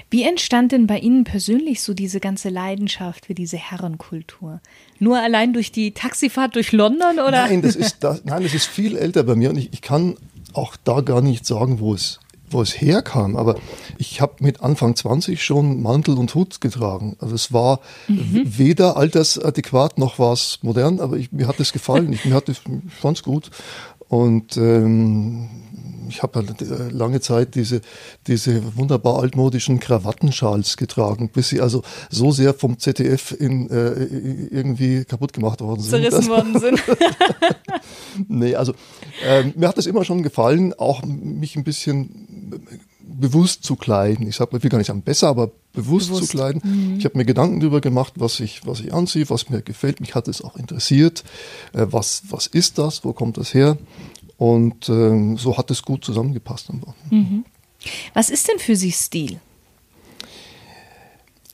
Wie 0.10 0.24
entstand 0.24 0.72
denn 0.72 0.88
bei 0.88 1.00
Ihnen 1.00 1.24
persönlich 1.24 1.82
so 1.82 1.94
diese 1.94 2.20
ganze 2.20 2.50
Leidenschaft 2.50 3.28
für 3.28 3.34
diese 3.34 3.58
Herrenkultur? 3.58 4.62
Nur 5.00 5.20
allein 5.20 5.54
durch 5.54 5.72
die 5.72 5.92
Taxifahrt 5.92 6.56
durch 6.56 6.72
London 6.72 7.20
oder? 7.20 7.48
Nein, 7.48 7.62
das 7.62 7.76
ist, 7.76 7.98
das, 8.04 8.26
nein, 8.26 8.44
das 8.44 8.54
ist 8.54 8.66
viel 8.66 8.98
älter 8.98 9.24
bei 9.24 9.36
mir 9.36 9.50
und 9.50 9.58
ich, 9.58 9.72
ich 9.74 9.82
kann 9.82 10.16
auch 10.54 10.76
da 10.84 11.02
gar 11.02 11.22
nicht 11.22 11.46
sagen, 11.46 11.80
wo 11.80 11.94
es, 11.94 12.20
wo 12.50 12.62
es 12.62 12.82
herkam. 12.82 13.36
Aber 13.36 13.56
ich 13.98 14.22
habe 14.22 14.36
mit 14.40 14.62
Anfang 14.62 14.96
20 14.96 15.44
schon 15.44 15.82
Mantel 15.82 16.18
und 16.18 16.34
Hut 16.34 16.60
getragen. 16.62 17.16
Also 17.20 17.36
es 17.36 17.54
war 17.54 17.80
mhm. 18.08 18.44
weder 18.46 18.98
altersadäquat 18.98 19.98
noch 19.98 20.20
war 20.20 20.34
es 20.34 20.60
modern, 20.64 21.00
aber 21.00 21.18
ich, 21.18 21.32
mir 21.32 21.48
hat 21.48 21.60
es 21.60 21.72
gefallen. 21.72 22.12
Ich, 22.14 22.26
ich 22.26 22.62
fand 23.00 23.18
es 23.18 23.24
gut. 23.24 23.52
Und 24.08 24.58
ähm, 24.58 25.48
ich 26.10 26.24
habe 26.24 26.40
halt 26.40 26.62
äh, 26.62 26.90
lange 26.90 27.22
Zeit 27.22 27.56
diese, 27.56 27.82
diese 28.28 28.76
wunderbar 28.76 29.20
altmodischen 29.20 29.80
Krawattenschals 29.80 30.78
getragen, 30.78 31.30
bis 31.30 31.50
sie 31.50 31.62
also 31.62 31.84
so 32.10 32.32
sehr 32.32 32.54
vom 32.54 32.80
ZDF 32.80 33.32
in, 33.32 33.70
äh, 33.70 34.04
irgendwie 34.52 35.06
kaputt 35.06 35.34
gemacht 35.34 35.62
worden 35.62 35.82
sind. 35.82 35.92
Zerrissen 35.92 36.30
worden 36.30 36.60
sind. 36.60 36.84
nee, 38.28 38.56
also 38.56 38.74
äh, 39.26 39.44
mir 39.56 39.68
hat 39.68 39.78
es 39.78 39.86
immer 39.86 40.04
schon 40.04 40.24
gefallen, 40.24 40.74
auch 40.74 41.04
mich 41.04 41.56
ein 41.56 41.64
bisschen 41.64 42.60
bewusst 43.20 43.64
zu 43.64 43.76
kleiden. 43.76 44.28
Ich 44.28 44.36
sage, 44.36 44.56
ich 44.56 44.64
will 44.64 44.70
gar 44.70 44.78
nicht 44.78 44.88
sagen 44.88 45.02
besser, 45.02 45.28
aber 45.28 45.52
bewusst, 45.74 46.10
bewusst. 46.10 46.32
zu 46.32 46.38
kleiden. 46.38 46.62
Mhm. 46.64 46.98
Ich 47.00 47.06
habe 47.06 47.18
mir 47.18 47.26
Gedanken 47.26 47.60
darüber 47.60 47.82
gemacht, 47.82 48.14
was 48.18 48.40
ich, 48.40 48.66
was 48.66 48.80
ich 48.80 48.94
anziehe, 48.94 49.30
was 49.30 49.50
mir 49.50 49.62
gefällt. 49.62 50.00
Mich 50.00 50.16
hat 50.16 50.28
es 50.28 50.42
auch 50.42 50.56
interessiert. 50.56 51.24
Äh, 51.74 51.88
was, 51.90 52.24
was 52.30 52.48
ist 52.48 52.78
das? 52.78 53.04
Wo 53.04 53.14
kommt 53.14 53.38
das 53.38 53.54
her? 53.54 53.78
Und 54.40 54.88
ähm, 54.88 55.38
so 55.38 55.58
hat 55.58 55.70
es 55.70 55.82
gut 55.84 56.06
zusammengepasst. 56.06 56.70
Mhm. 57.10 57.44
Was 58.14 58.30
ist 58.30 58.48
denn 58.48 58.58
für 58.58 58.78
Sie 58.78 58.92
Stil? 58.92 59.42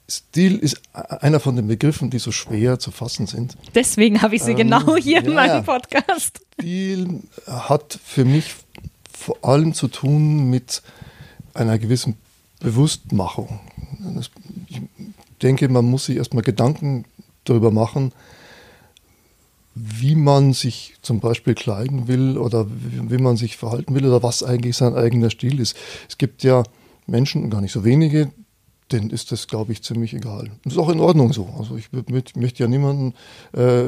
Stil 0.08 0.58
ist 0.60 0.80
einer 0.94 1.40
von 1.40 1.56
den 1.56 1.68
Begriffen, 1.68 2.12
die 2.12 2.20
so 2.20 2.32
schwer 2.32 2.78
zu 2.78 2.92
fassen 2.92 3.26
sind. 3.26 3.58
Deswegen 3.74 4.22
habe 4.22 4.36
ich 4.36 4.44
sie 4.44 4.52
ähm, 4.52 4.58
genau 4.58 4.98
hier 4.98 5.22
ja, 5.22 5.28
in 5.28 5.34
meinem 5.34 5.64
Podcast. 5.64 6.42
Stil 6.54 7.24
hat 7.48 8.00
für 8.06 8.24
mich 8.24 8.54
vor 9.12 9.38
allem 9.42 9.74
zu 9.74 9.88
tun 9.88 10.52
mit 10.52 10.84
einer 11.56 11.80
gewissen 11.80 12.18
Bewusstmachung. 12.60 13.62
Ich 14.68 14.80
denke, 15.42 15.68
man 15.70 15.86
muss 15.86 16.06
sich 16.06 16.18
erstmal 16.18 16.44
Gedanken 16.44 17.06
darüber 17.46 17.72
machen, 17.72 18.12
wie 19.76 20.16
man 20.16 20.54
sich 20.54 20.96
zum 21.02 21.20
Beispiel 21.20 21.54
kleiden 21.54 22.08
will 22.08 22.38
oder 22.38 22.66
wie, 22.70 23.18
man 23.18 23.36
sich 23.36 23.58
verhalten 23.58 23.94
will 23.94 24.06
oder 24.06 24.24
was 24.24 24.42
eigentlich 24.42 24.78
sein 24.78 24.96
eigener 24.96 25.30
Stil 25.30 25.60
ist. 25.60 25.76
Es 26.08 26.18
gibt 26.18 26.44
ja 26.44 26.64
Menschen, 27.08 27.50
gar 27.50 27.60
nicht 27.60 27.74
so 27.74 27.84
wenige, 27.84 28.32
denen 28.92 29.10
ist 29.10 29.34
das, 29.34 29.48
glaube 29.48 29.74
ich, 29.74 29.84
ziemlich 29.84 30.14
egal. 30.14 30.50
Das 30.64 30.74
ist 30.74 30.80
auch 30.80 30.90
in 30.90 31.02
Ordnung 31.02 31.34
so. 31.34 31.50
Also 31.60 31.76
ich 31.76 31.90
möchte 31.92 32.64
ja 32.64 32.70
niemanden 32.70 33.14
äh, 33.52 33.84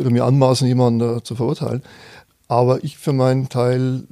oder 0.00 0.10
mir 0.10 0.24
anmaßen, 0.24 0.66
jemanden 0.66 1.18
äh, 1.18 1.22
zu 1.22 1.34
verurteilen. 1.34 1.82
Aber 2.48 2.82
ich 2.82 2.96
für 2.96 3.12
meinen 3.12 3.50
Teil, 3.50 4.04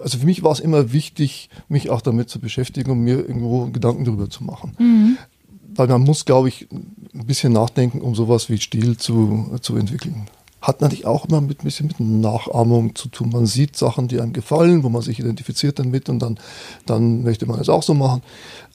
also 0.00 0.18
für 0.18 0.26
mich 0.26 0.44
war 0.44 0.52
es 0.52 0.60
immer 0.60 0.92
wichtig, 0.92 1.50
mich 1.68 1.90
auch 1.90 2.00
damit 2.00 2.30
zu 2.30 2.40
beschäftigen 2.40 2.90
und 2.90 3.00
mir 3.00 3.16
irgendwo 3.18 3.66
Gedanken 3.66 4.04
darüber 4.06 4.30
zu 4.30 4.44
machen. 4.44 4.74
Mhm. 4.78 5.18
Weil 5.76 5.88
man 5.88 6.02
muss, 6.02 6.24
glaube 6.24 6.48
ich, 6.48 6.68
ein 6.70 7.26
bisschen 7.26 7.52
nachdenken, 7.52 8.00
um 8.00 8.14
sowas 8.14 8.48
wie 8.48 8.58
Stil 8.58 8.96
zu, 8.96 9.56
zu 9.60 9.76
entwickeln. 9.76 10.28
Hat 10.62 10.80
natürlich 10.80 11.06
auch 11.06 11.26
immer 11.26 11.40
mit, 11.40 11.60
ein 11.60 11.64
bisschen 11.64 11.86
mit 11.86 12.00
Nachahmung 12.00 12.94
zu 12.94 13.08
tun. 13.08 13.30
Man 13.30 13.46
sieht 13.46 13.76
Sachen, 13.76 14.08
die 14.08 14.20
einem 14.20 14.32
gefallen, 14.32 14.82
wo 14.82 14.88
man 14.88 15.02
sich 15.02 15.18
identifiziert 15.18 15.78
damit 15.78 16.08
und 16.08 16.18
dann, 16.20 16.38
dann 16.86 17.22
möchte 17.22 17.46
man 17.46 17.60
es 17.60 17.68
auch 17.68 17.82
so 17.82 17.94
machen. 17.94 18.22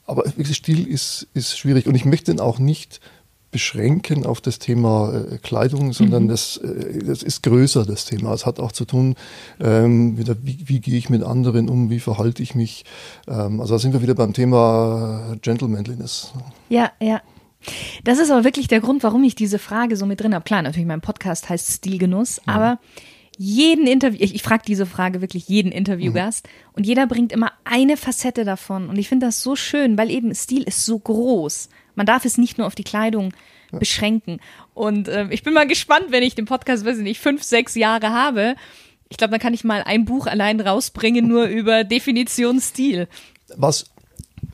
Aber 0.06 0.24
Stil 0.44 0.88
ist, 0.88 1.28
ist 1.34 1.58
schwierig 1.58 1.88
und 1.88 1.96
ich 1.96 2.06
möchte 2.06 2.32
ihn 2.32 2.40
auch 2.40 2.60
nicht 2.60 3.02
beschränken 3.52 4.26
auf 4.26 4.42
das 4.42 4.60
Thema 4.60 5.14
äh, 5.14 5.38
Kleidung, 5.38 5.94
sondern 5.94 6.24
mhm. 6.24 6.28
das, 6.30 6.58
äh, 6.58 7.00
das 7.04 7.22
ist 7.22 7.44
größer, 7.44 7.86
das 7.86 8.06
Thema. 8.06 8.34
Es 8.34 8.46
hat 8.46 8.60
auch 8.60 8.72
zu 8.72 8.86
tun, 8.86 9.16
ähm, 9.60 10.18
wieder, 10.18 10.36
wie, 10.42 10.58
wie 10.66 10.80
gehe 10.80 10.98
ich 10.98 11.10
mit 11.10 11.24
anderen 11.24 11.70
um, 11.70 11.90
wie 11.90 12.00
verhalte 12.00 12.42
ich 12.42 12.56
mich. 12.56 12.86
Ähm, 13.28 13.60
also 13.60 13.76
da 13.76 13.80
sind 13.80 13.94
wir 13.94 14.02
wieder 14.02 14.16
beim 14.16 14.34
Thema 14.34 15.36
Gentlemanliness. 15.42 16.34
Ja, 16.70 16.92
ja. 17.02 17.22
Das 18.04 18.18
ist 18.18 18.32
aber 18.32 18.44
wirklich 18.44 18.68
der 18.68 18.80
Grund, 18.80 19.04
warum 19.04 19.24
ich 19.24 19.36
diese 19.36 19.60
Frage 19.60 19.96
so 19.96 20.06
mit 20.06 20.22
drin 20.22 20.34
habe. 20.34 20.44
Klar, 20.44 20.64
natürlich, 20.64 20.88
mein 20.88 21.02
Podcast 21.02 21.50
heißt 21.50 21.72
Stilgenuss, 21.72 22.42
mhm. 22.46 22.54
aber 22.54 22.80
jeden 23.38 23.88
Interview, 23.88 24.20
ich, 24.22 24.36
ich 24.36 24.44
frage 24.44 24.64
diese 24.68 24.86
Frage 24.86 25.22
wirklich 25.22 25.48
jeden 25.48 25.72
Interviewgast 25.72 26.46
mhm. 26.46 26.70
und 26.74 26.88
jeder 26.88 27.08
bringt 27.08 27.32
immer 27.32 27.52
eine 27.64 27.98
Facette 27.98 28.46
davon. 28.46 28.90
Und 28.90 28.98
ich 28.98 29.10
finde 29.10 29.28
das 29.28 29.42
so 29.42 29.56
schön, 29.56 29.98
weil 29.98 30.10
eben 30.10 30.34
Stil 30.36 30.64
ist 30.64 30.86
so 30.86 31.00
groß. 31.00 31.70
Man 32.02 32.08
darf 32.08 32.26
es 32.26 32.40
nicht 32.40 32.58
nur 32.58 32.66
auf 32.66 32.74
die 32.74 32.84
Kleidung 32.84 33.32
ja. 33.72 33.78
beschränken. 33.78 34.40
Und 34.74 35.08
äh, 35.08 35.28
ich 35.30 35.44
bin 35.44 35.54
mal 35.54 35.68
gespannt, 35.68 36.08
wenn 36.10 36.24
ich 36.24 36.34
den 36.34 36.46
Podcast, 36.46 36.84
weiß 36.84 36.98
ich 36.98 37.04
nicht, 37.04 37.20
fünf, 37.20 37.44
sechs 37.44 37.76
Jahre 37.76 38.10
habe. 38.10 38.56
Ich 39.10 39.18
glaube, 39.18 39.30
dann 39.30 39.40
kann 39.40 39.54
ich 39.54 39.64
mal 39.64 39.84
ein 39.84 40.04
Buch 40.04 40.26
allein 40.26 40.60
rausbringen, 40.60 41.28
nur 41.28 41.44
über 41.46 41.84
Definition 41.84 42.60
Stil. 42.60 43.08
Was, 43.56 43.86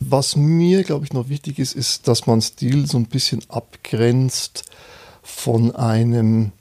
was 0.02 0.36
mir, 0.36 0.84
glaube 0.84 1.06
ich, 1.06 1.14
noch 1.14 1.30
wichtig 1.30 1.58
ist, 1.58 1.74
ist, 1.74 2.10
dass 2.10 2.28
man 2.28 2.42
Stil 2.42 2.86
so 2.86 2.98
ein 2.98 3.06
bisschen 3.06 3.42
abgrenzt 3.48 4.70
von 5.24 5.74
einem 5.74 6.52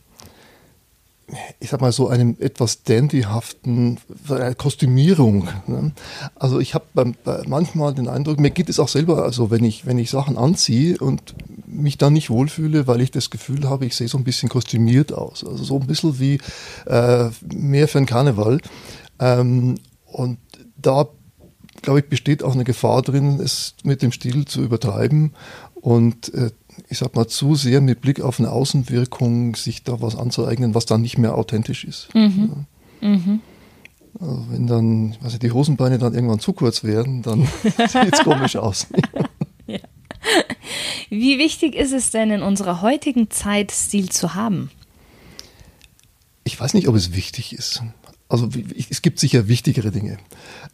ich 1.58 1.70
sag 1.70 1.80
mal 1.80 1.92
so 1.92 2.08
einem 2.08 2.36
etwas 2.38 2.82
dandyhaften 2.84 3.98
Kostümierung. 4.58 5.48
Ne? 5.66 5.92
Also 6.36 6.60
ich 6.60 6.74
habe 6.74 7.14
manchmal 7.46 7.94
den 7.94 8.08
Eindruck, 8.08 8.38
mir 8.38 8.50
geht 8.50 8.68
es 8.68 8.78
auch 8.78 8.88
selber, 8.88 9.24
also 9.24 9.50
wenn 9.50 9.64
ich 9.64 9.86
wenn 9.86 9.98
ich 9.98 10.10
Sachen 10.10 10.38
anziehe 10.38 10.98
und 10.98 11.34
mich 11.66 11.98
dann 11.98 12.12
nicht 12.12 12.30
wohlfühle, 12.30 12.86
weil 12.86 13.00
ich 13.00 13.10
das 13.10 13.30
Gefühl 13.30 13.68
habe, 13.68 13.86
ich 13.86 13.96
sehe 13.96 14.08
so 14.08 14.18
ein 14.18 14.24
bisschen 14.24 14.48
kostümiert 14.48 15.12
aus, 15.12 15.44
also 15.44 15.64
so 15.64 15.80
ein 15.80 15.86
bisschen 15.86 16.20
wie 16.20 16.38
äh, 16.86 17.30
mehr 17.52 17.88
für 17.88 17.98
ein 17.98 18.06
Karneval. 18.06 18.60
Ähm, 19.18 19.76
und 20.04 20.38
da 20.76 21.08
glaube 21.82 22.00
ich 22.00 22.08
besteht 22.08 22.42
auch 22.42 22.54
eine 22.54 22.64
Gefahr 22.64 23.02
drin, 23.02 23.40
es 23.40 23.74
mit 23.82 24.02
dem 24.02 24.12
Stil 24.12 24.44
zu 24.44 24.62
übertreiben 24.62 25.34
und 25.74 26.32
äh, 26.34 26.50
ich 26.88 26.98
sag 26.98 27.14
mal, 27.14 27.26
zu 27.26 27.54
sehr 27.54 27.80
mit 27.80 28.00
Blick 28.00 28.20
auf 28.20 28.38
eine 28.38 28.50
Außenwirkung 28.50 29.56
sich 29.56 29.84
da 29.84 30.00
was 30.00 30.16
anzueignen, 30.16 30.74
was 30.74 30.86
dann 30.86 31.02
nicht 31.02 31.18
mehr 31.18 31.36
authentisch 31.36 31.84
ist. 31.84 32.14
Mhm. 32.14 32.66
Ja. 33.00 33.08
Mhm. 33.08 33.40
Also 34.18 34.46
wenn 34.50 34.66
dann, 34.66 35.16
also 35.22 35.38
die 35.38 35.50
Hosenbeine 35.50 35.98
dann 35.98 36.14
irgendwann 36.14 36.40
zu 36.40 36.52
kurz 36.52 36.84
werden, 36.84 37.22
dann 37.22 37.46
sieht 37.62 38.12
es 38.12 38.24
komisch 38.24 38.56
aus. 38.56 38.86
ja. 39.66 39.78
Wie 41.10 41.38
wichtig 41.38 41.74
ist 41.74 41.92
es 41.92 42.10
denn 42.10 42.30
in 42.30 42.42
unserer 42.42 42.80
heutigen 42.80 43.30
Zeit, 43.30 43.70
Stil 43.72 44.08
zu 44.08 44.34
haben? 44.34 44.70
Ich 46.44 46.58
weiß 46.58 46.74
nicht, 46.74 46.88
ob 46.88 46.94
es 46.94 47.14
wichtig 47.14 47.52
ist. 47.52 47.82
Also 48.28 48.48
es 48.90 49.02
gibt 49.02 49.20
sicher 49.20 49.46
wichtigere 49.46 49.92
Dinge, 49.92 50.18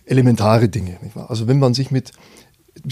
elementare 0.06 0.68
Dinge. 0.68 0.98
Also 1.28 1.48
wenn 1.48 1.58
man 1.58 1.74
sich 1.74 1.90
mit 1.90 2.12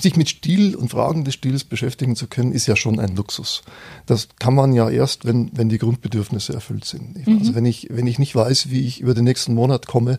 sich 0.00 0.16
mit 0.16 0.28
Stil 0.28 0.76
und 0.76 0.90
Fragen 0.90 1.24
des 1.24 1.34
Stils 1.34 1.64
beschäftigen 1.64 2.14
zu 2.14 2.26
können, 2.26 2.52
ist 2.52 2.66
ja 2.66 2.76
schon 2.76 3.00
ein 3.00 3.16
Luxus. 3.16 3.62
Das 4.06 4.28
kann 4.38 4.54
man 4.54 4.72
ja 4.72 4.90
erst, 4.90 5.24
wenn, 5.24 5.50
wenn 5.54 5.68
die 5.68 5.78
Grundbedürfnisse 5.78 6.52
erfüllt 6.52 6.84
sind. 6.84 7.26
Mhm. 7.26 7.38
Also 7.38 7.54
wenn 7.54 7.64
ich, 7.64 7.88
wenn 7.90 8.06
ich 8.06 8.18
nicht 8.18 8.34
weiß, 8.34 8.70
wie 8.70 8.86
ich 8.86 9.00
über 9.00 9.14
den 9.14 9.24
nächsten 9.24 9.54
Monat 9.54 9.86
komme, 9.86 10.18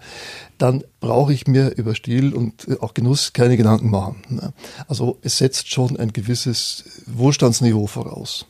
dann 0.57 0.83
brauche 0.99 1.33
ich 1.33 1.47
mir 1.47 1.77
über 1.77 1.93
Stil 1.95 2.33
und 2.33 2.67
äh, 2.67 2.77
auch 2.79 2.93
Genuss 2.93 3.33
keine 3.33 3.55
Gedanken 3.55 3.91
machen. 3.91 4.21
Ne? 4.29 4.53
Also 4.87 5.19
es 5.21 5.37
setzt 5.37 5.71
schon 5.71 5.95
ein 5.97 6.11
gewisses 6.11 7.03
Wohlstandsniveau 7.05 7.87
voraus. 7.87 8.45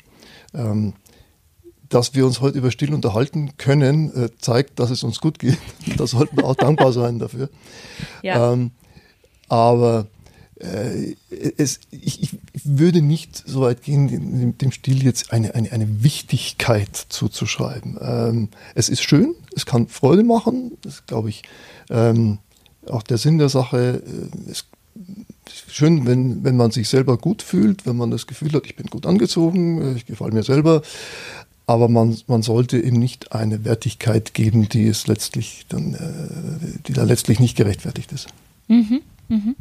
Ähm, 0.53 0.93
dass 1.89 2.15
wir 2.15 2.25
uns 2.25 2.39
heute 2.39 2.57
über 2.57 2.71
Stil 2.71 2.93
unterhalten 2.93 3.57
können, 3.57 4.15
äh, 4.15 4.29
zeigt, 4.39 4.79
dass 4.79 4.91
es 4.91 5.03
uns 5.03 5.19
gut 5.19 5.39
geht. 5.39 5.57
da 5.97 6.07
sollten 6.07 6.37
wir 6.37 6.45
auch 6.45 6.55
dankbar 6.55 6.93
sein 6.93 7.19
dafür. 7.19 7.49
Ja. 8.23 8.53
Ähm, 8.53 8.71
aber 9.49 10.07
äh, 10.61 11.15
es, 11.57 11.79
ich, 11.91 12.21
ich, 12.21 12.29
würde 12.63 13.01
nicht 13.01 13.43
so 13.47 13.61
weit 13.61 13.81
gehen, 13.83 14.07
dem, 14.07 14.57
dem 14.57 14.71
Stil 14.71 15.03
jetzt 15.03 15.33
eine, 15.33 15.55
eine, 15.55 15.71
eine 15.71 16.03
Wichtigkeit 16.03 16.95
zuzuschreiben. 17.09 17.97
Ähm, 18.01 18.49
es 18.75 18.89
ist 18.89 19.01
schön, 19.01 19.33
es 19.55 19.65
kann 19.65 19.87
Freude 19.87 20.23
machen, 20.23 20.77
das 20.81 21.05
glaube 21.07 21.29
ich 21.29 21.43
ähm, 21.89 22.37
auch 22.87 23.03
der 23.03 23.17
Sinn 23.17 23.37
der 23.37 23.49
Sache. 23.49 24.03
Äh, 24.05 24.51
es 24.51 24.65
ist 25.47 25.73
schön, 25.73 26.05
wenn, 26.05 26.43
wenn 26.43 26.57
man 26.57 26.71
sich 26.71 26.89
selber 26.89 27.17
gut 27.17 27.41
fühlt, 27.41 27.85
wenn 27.85 27.97
man 27.97 28.11
das 28.11 28.27
Gefühl 28.27 28.53
hat, 28.53 28.65
ich 28.65 28.75
bin 28.75 28.87
gut 28.87 29.05
angezogen, 29.05 29.81
äh, 29.81 29.93
ich 29.95 30.05
gefalle 30.05 30.33
mir 30.33 30.43
selber. 30.43 30.81
Aber 31.65 31.87
man, 31.87 32.17
man 32.27 32.41
sollte 32.41 32.77
ihm 32.77 32.95
nicht 32.95 33.31
eine 33.31 33.63
Wertigkeit 33.63 34.33
geben, 34.33 34.67
die 34.67 34.87
es 34.87 35.07
letztlich 35.07 35.65
dann, 35.69 35.93
äh, 35.93 36.79
die 36.87 36.93
da 36.93 37.03
letztlich 37.03 37.39
nicht 37.39 37.55
gerechtfertigt 37.55 38.11
ist. 38.11 38.27
Mhm, 38.67 39.01
mhm. 39.29 39.55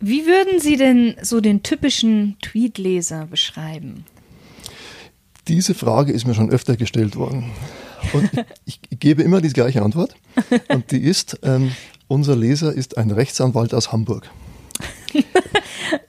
Wie 0.00 0.24
würden 0.24 0.60
Sie 0.60 0.78
denn 0.78 1.14
so 1.20 1.42
den 1.42 1.62
typischen 1.62 2.36
Tweetleser 2.40 3.26
beschreiben? 3.26 4.06
Diese 5.46 5.74
Frage 5.74 6.12
ist 6.12 6.26
mir 6.26 6.34
schon 6.34 6.50
öfter 6.50 6.76
gestellt 6.76 7.16
worden. 7.16 7.50
Und 8.14 8.30
ich, 8.64 8.80
ich 8.88 8.98
gebe 8.98 9.22
immer 9.22 9.42
die 9.42 9.50
gleiche 9.50 9.82
Antwort. 9.82 10.14
Und 10.68 10.90
die 10.90 11.02
ist, 11.02 11.40
ähm, 11.42 11.72
unser 12.08 12.34
Leser 12.34 12.72
ist 12.72 12.96
ein 12.96 13.10
Rechtsanwalt 13.10 13.74
aus 13.74 13.92
Hamburg. 13.92 14.30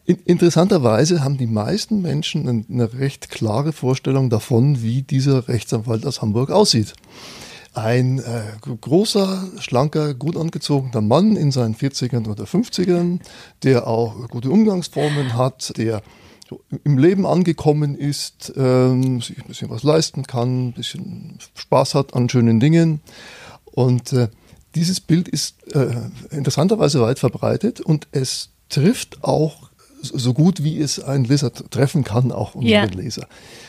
In, 0.06 0.20
interessanterweise 0.26 1.24
haben 1.24 1.38
die 1.38 1.48
meisten 1.48 2.02
Menschen 2.02 2.66
eine 2.70 2.94
recht 2.94 3.30
klare 3.30 3.74
Vorstellung 3.74 4.30
davon, 4.30 4.82
wie 4.82 5.02
dieser 5.02 5.50
Rechtsanwalt 5.50 6.06
aus 6.06 6.22
Hamburg 6.22 6.50
aussieht 6.50 6.94
ein 7.74 8.20
äh, 8.20 8.42
großer, 8.62 9.50
schlanker, 9.60 10.14
gut 10.14 10.36
angezogener 10.36 11.02
Mann 11.02 11.36
in 11.38 11.52
seinen 11.52 11.76
40ern 11.76 12.28
oder 12.30 12.44
50ern, 12.44 13.20
der 13.64 13.88
auch 13.88 14.28
gute 14.30 14.50
Umgangsformen 14.50 15.38
hat, 15.38 15.78
der 15.78 16.02
im 16.84 16.98
Leben 16.98 17.26
angekommen 17.26 17.96
ist, 17.96 18.52
ähm, 18.58 19.22
sich 19.22 19.38
ein 19.38 19.48
bisschen 19.48 19.70
was 19.70 19.84
leisten 19.84 20.24
kann, 20.24 20.68
ein 20.68 20.74
bisschen 20.74 21.38
Spaß 21.56 21.96
hat 21.96 22.14
an 22.14 22.28
schönen 22.28 22.60
Dingen. 22.60 23.00
Und 23.64 24.12
äh, 24.12 24.28
dieses 24.76 25.00
Bild 25.00 25.30
ist 25.30 25.74
äh, 25.74 25.96
interessanterweise 26.30 27.02
weit 27.02 27.20
verbreitet 27.20 27.80
und 27.80 28.08
es 28.12 28.50
trifft 28.70 29.24
auch 29.24 29.71
so 30.02 30.34
gut 30.34 30.64
wie 30.64 30.80
es 30.80 31.00
ein 31.02 31.24
Leser 31.24 31.52
treffen 31.54 32.04
kann, 32.04 32.32
auch 32.32 32.56
unseren 32.56 32.72
ja. 32.72 32.84
Leser. 32.86 33.28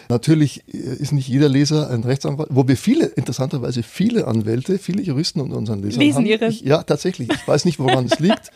Natürlich 0.09 0.62
äh, 0.73 0.77
ist 0.77 1.12
nicht 1.12 1.29
jeder 1.29 1.49
Leser 1.49 1.90
ein 1.90 2.05
Rechtsanwalt, 2.05 2.49
wo 2.53 2.66
wir 2.66 2.77
viele, 2.77 3.07
interessanterweise 3.07 3.83
viele 3.83 4.27
Anwälte, 4.27 4.79
viele 4.79 5.03
Juristen 5.03 5.40
unter 5.40 5.57
unseren 5.57 5.83
Lesern 5.83 6.01
Lesen 6.01 6.16
haben. 6.18 6.27
Ihre? 6.27 6.49
Ich, 6.49 6.62
ja, 6.62 6.83
tatsächlich. 6.83 7.31
Ich 7.31 7.47
weiß 7.47 7.64
nicht, 7.64 7.79
woran 7.79 8.07
es 8.07 8.18
liegt. 8.18 8.51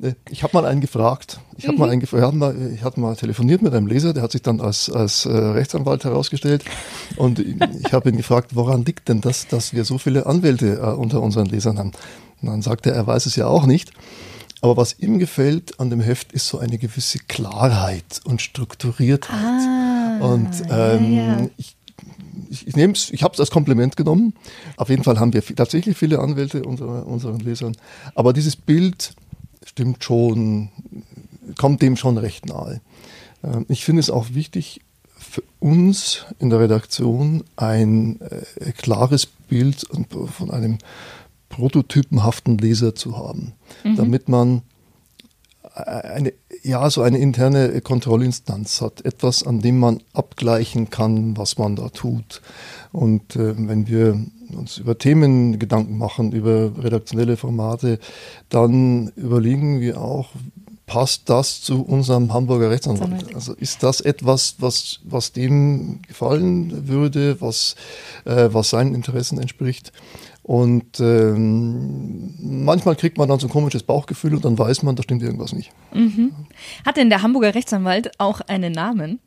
Äh, 0.00 0.14
ich 0.30 0.42
habe 0.42 0.56
mal 0.56 0.66
einen 0.66 0.80
gefragt. 0.80 1.40
Ich 1.56 1.64
habe 1.66 1.74
mhm. 1.74 1.80
mal, 1.80 1.90
einen 1.90 2.00
gefragt, 2.00 2.34
ich 2.72 2.82
hatte 2.84 3.00
mal 3.00 3.16
telefoniert 3.16 3.62
mit 3.62 3.74
einem 3.74 3.86
Leser, 3.86 4.12
der 4.12 4.22
hat 4.22 4.32
sich 4.32 4.42
dann 4.42 4.60
als, 4.60 4.90
als 4.90 5.26
äh, 5.26 5.30
Rechtsanwalt 5.30 6.04
herausgestellt. 6.04 6.64
Und 7.16 7.38
ich 7.38 7.92
habe 7.92 8.10
ihn 8.10 8.16
gefragt, 8.16 8.54
woran 8.54 8.84
liegt 8.84 9.08
denn 9.08 9.20
das, 9.20 9.48
dass 9.48 9.72
wir 9.72 9.84
so 9.84 9.98
viele 9.98 10.26
Anwälte 10.26 10.78
äh, 10.80 10.94
unter 10.94 11.22
unseren 11.22 11.46
Lesern 11.46 11.78
haben? 11.78 11.92
Und 12.40 12.48
dann 12.48 12.62
sagte 12.62 12.90
er, 12.90 12.96
er 12.96 13.06
weiß 13.06 13.26
es 13.26 13.36
ja 13.36 13.46
auch 13.46 13.66
nicht. 13.66 13.90
Aber 14.60 14.76
was 14.76 14.98
ihm 14.98 15.18
gefällt 15.18 15.78
an 15.78 15.90
dem 15.90 16.00
Heft 16.00 16.32
ist 16.32 16.48
so 16.48 16.58
eine 16.58 16.78
gewisse 16.78 17.18
Klarheit 17.18 18.20
und 18.24 18.42
Strukturiertheit. 18.42 19.38
Ah, 19.38 20.18
und 20.20 20.50
ähm, 20.68 21.14
ja, 21.14 21.38
ja. 21.38 21.48
ich, 21.56 21.76
ich, 22.50 22.66
ich 22.66 22.76
nehme 22.76 22.92
es, 22.92 23.10
ich 23.10 23.22
habe 23.22 23.34
es 23.34 23.40
als 23.40 23.50
Kompliment 23.50 23.96
genommen. 23.96 24.34
Auf 24.76 24.88
jeden 24.88 25.04
Fall 25.04 25.20
haben 25.20 25.32
wir 25.32 25.44
tatsächlich 25.44 25.96
viele 25.96 26.18
Anwälte 26.18 26.64
unter 26.64 27.06
unseren 27.06 27.38
Lesern. 27.38 27.76
Aber 28.14 28.32
dieses 28.32 28.56
Bild 28.56 29.14
stimmt 29.64 30.02
schon, 30.02 30.70
kommt 31.56 31.82
dem 31.82 31.96
schon 31.96 32.18
recht 32.18 32.46
nahe. 32.46 32.80
Ähm, 33.44 33.66
ich 33.68 33.84
finde 33.84 34.00
es 34.00 34.10
auch 34.10 34.30
wichtig, 34.32 34.80
für 35.16 35.42
uns 35.60 36.24
in 36.38 36.50
der 36.50 36.60
Redaktion 36.60 37.44
ein 37.56 38.20
äh, 38.20 38.72
klares 38.72 39.26
Bild 39.26 39.86
von 40.32 40.50
einem 40.50 40.78
prototypenhaften 41.48 42.58
Leser 42.58 42.94
zu 42.94 43.16
haben, 43.16 43.52
mhm. 43.84 43.96
damit 43.96 44.28
man 44.28 44.62
eine, 45.86 46.32
ja, 46.62 46.88
so 46.90 47.02
eine 47.02 47.18
interne 47.18 47.80
Kontrollinstanz 47.80 48.80
hat, 48.80 49.04
etwas, 49.04 49.46
an 49.46 49.60
dem 49.60 49.78
man 49.78 50.00
abgleichen 50.12 50.90
kann, 50.90 51.36
was 51.36 51.58
man 51.58 51.76
da 51.76 51.88
tut. 51.88 52.42
Und 52.92 53.36
äh, 53.36 53.54
wenn 53.56 53.86
wir 53.86 54.18
uns 54.56 54.78
über 54.78 54.98
Themen 54.98 55.58
Gedanken 55.58 55.98
machen, 55.98 56.32
über 56.32 56.72
redaktionelle 56.82 57.36
Formate, 57.36 57.98
dann 58.48 59.12
überlegen 59.16 59.80
wir 59.80 60.00
auch, 60.00 60.30
passt 60.88 61.28
das 61.28 61.60
zu 61.60 61.82
unserem 61.82 62.32
Hamburger 62.32 62.70
Rechtsanwalt? 62.70 63.34
Also 63.34 63.52
ist 63.52 63.82
das 63.84 64.00
etwas, 64.00 64.56
was, 64.58 65.00
was 65.04 65.32
dem 65.32 66.00
gefallen 66.08 66.88
würde, 66.88 67.40
was, 67.40 67.76
äh, 68.24 68.48
was 68.50 68.70
seinen 68.70 68.94
Interessen 68.94 69.38
entspricht? 69.38 69.92
Und 70.42 70.98
ähm, 70.98 72.34
manchmal 72.40 72.96
kriegt 72.96 73.18
man 73.18 73.28
dann 73.28 73.38
so 73.38 73.46
ein 73.46 73.50
komisches 73.50 73.82
Bauchgefühl 73.82 74.34
und 74.34 74.46
dann 74.46 74.58
weiß 74.58 74.82
man, 74.82 74.96
da 74.96 75.02
stimmt 75.02 75.22
irgendwas 75.22 75.52
nicht. 75.52 75.70
Mhm. 75.92 76.32
Hat 76.86 76.96
denn 76.96 77.10
der 77.10 77.22
Hamburger 77.22 77.54
Rechtsanwalt 77.54 78.10
auch 78.18 78.40
einen 78.40 78.72
Namen? 78.72 79.20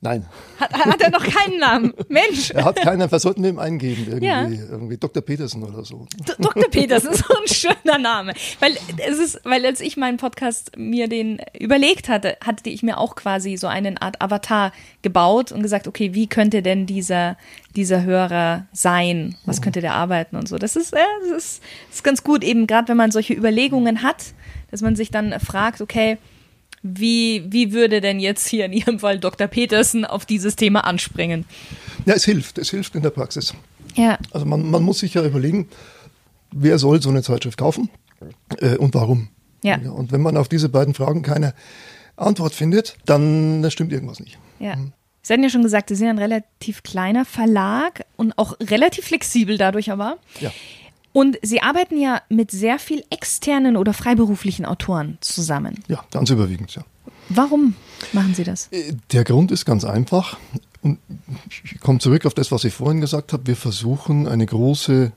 Nein. 0.00 0.26
Hat, 0.60 0.72
hat, 0.72 1.00
er 1.00 1.10
noch 1.10 1.26
keinen 1.26 1.58
Namen? 1.58 1.92
Mensch. 2.08 2.52
Er 2.52 2.64
hat 2.64 2.76
keinen, 2.76 3.10
wir 3.10 3.18
sollten 3.18 3.44
ihm 3.44 3.58
eingeben, 3.58 4.06
irgendwie, 4.06 4.26
ja. 4.26 4.42
irgendwie 4.42 4.96
Dr. 4.96 5.22
Petersen 5.22 5.64
oder 5.64 5.84
so. 5.84 6.06
D 6.16 6.32
Dr. 6.38 6.70
Petersen, 6.70 7.12
so 7.14 7.24
ein 7.34 7.48
schöner 7.48 7.98
Name. 7.98 8.32
Weil 8.60 8.76
es 9.08 9.18
ist, 9.18 9.40
weil 9.42 9.66
als 9.66 9.80
ich 9.80 9.96
meinen 9.96 10.16
Podcast 10.16 10.76
mir 10.76 11.08
den 11.08 11.40
überlegt 11.58 12.08
hatte, 12.08 12.36
hatte 12.44 12.70
ich 12.70 12.84
mir 12.84 12.98
auch 12.98 13.16
quasi 13.16 13.56
so 13.56 13.66
eine 13.66 14.00
Art 14.00 14.22
Avatar 14.22 14.70
gebaut 15.02 15.50
und 15.50 15.64
gesagt, 15.64 15.88
okay, 15.88 16.14
wie 16.14 16.28
könnte 16.28 16.62
denn 16.62 16.86
dieser, 16.86 17.36
dieser 17.74 18.04
Hörer 18.04 18.66
sein? 18.72 19.34
Was 19.46 19.62
könnte 19.62 19.80
der 19.80 19.94
arbeiten 19.94 20.36
und 20.36 20.48
so? 20.48 20.58
Das 20.58 20.76
ist, 20.76 20.92
äh, 20.92 20.98
das 21.22 21.36
ist, 21.36 21.62
das 21.88 21.96
ist 21.96 22.04
ganz 22.04 22.22
gut, 22.22 22.44
eben 22.44 22.68
gerade 22.68 22.86
wenn 22.86 22.96
man 22.96 23.10
solche 23.10 23.34
Überlegungen 23.34 24.04
hat, 24.04 24.26
dass 24.70 24.80
man 24.80 24.94
sich 24.94 25.10
dann 25.10 25.40
fragt, 25.40 25.80
okay, 25.80 26.18
wie, 26.82 27.44
wie 27.48 27.72
würde 27.72 28.00
denn 28.00 28.20
jetzt 28.20 28.46
hier 28.48 28.66
in 28.66 28.72
Ihrem 28.72 28.98
Fall 28.98 29.18
Dr. 29.18 29.46
Petersen 29.46 30.04
auf 30.04 30.26
dieses 30.26 30.56
Thema 30.56 30.84
anspringen? 30.84 31.44
Ja, 32.06 32.14
es 32.14 32.24
hilft. 32.24 32.58
Es 32.58 32.70
hilft 32.70 32.94
in 32.94 33.02
der 33.02 33.10
Praxis. 33.10 33.54
Ja. 33.94 34.18
Also 34.30 34.46
man, 34.46 34.70
man 34.70 34.82
muss 34.82 35.00
sich 35.00 35.14
ja 35.14 35.24
überlegen, 35.24 35.68
wer 36.52 36.78
soll 36.78 37.02
so 37.02 37.10
eine 37.10 37.22
Zeitschrift 37.22 37.58
kaufen 37.58 37.90
äh, 38.58 38.76
und 38.76 38.94
warum. 38.94 39.28
Ja. 39.62 39.78
ja. 39.78 39.90
Und 39.90 40.12
wenn 40.12 40.22
man 40.22 40.36
auf 40.36 40.48
diese 40.48 40.68
beiden 40.68 40.94
Fragen 40.94 41.22
keine 41.22 41.54
Antwort 42.16 42.54
findet, 42.54 42.96
dann 43.06 43.66
stimmt 43.70 43.92
irgendwas 43.92 44.20
nicht. 44.20 44.38
Ja. 44.58 44.76
Mhm. 44.76 44.92
Sie 45.22 45.32
hatten 45.32 45.42
ja 45.42 45.50
schon 45.50 45.62
gesagt, 45.62 45.90
Sie 45.90 45.94
sind 45.94 46.08
ein 46.08 46.18
relativ 46.18 46.82
kleiner 46.82 47.24
Verlag 47.24 48.06
und 48.16 48.38
auch 48.38 48.58
relativ 48.60 49.04
flexibel 49.06 49.58
dadurch 49.58 49.90
aber. 49.90 50.18
Ja. 50.40 50.50
Und 51.12 51.38
Sie 51.42 51.62
arbeiten 51.62 51.98
ja 51.98 52.22
mit 52.28 52.50
sehr 52.50 52.78
viel 52.78 53.04
externen 53.10 53.76
oder 53.76 53.92
freiberuflichen 53.92 54.64
Autoren 54.64 55.18
zusammen. 55.20 55.82
Ja, 55.88 56.04
ganz 56.10 56.30
überwiegend, 56.30 56.74
ja. 56.74 56.84
Warum 57.28 57.74
machen 58.12 58.34
Sie 58.34 58.44
das? 58.44 58.68
Äh, 58.70 58.94
der 59.12 59.24
Grund 59.24 59.50
ist 59.50 59.64
ganz 59.64 59.84
einfach. 59.84 60.38
Und 60.82 60.98
ich 61.50 61.80
komme 61.80 61.98
zurück 61.98 62.24
auf 62.26 62.34
das, 62.34 62.52
was 62.52 62.64
ich 62.64 62.72
vorhin 62.72 63.00
gesagt 63.00 63.32
habe. 63.32 63.46
Wir 63.46 63.56
versuchen 63.56 64.28
eine 64.28 64.46
große 64.46 65.12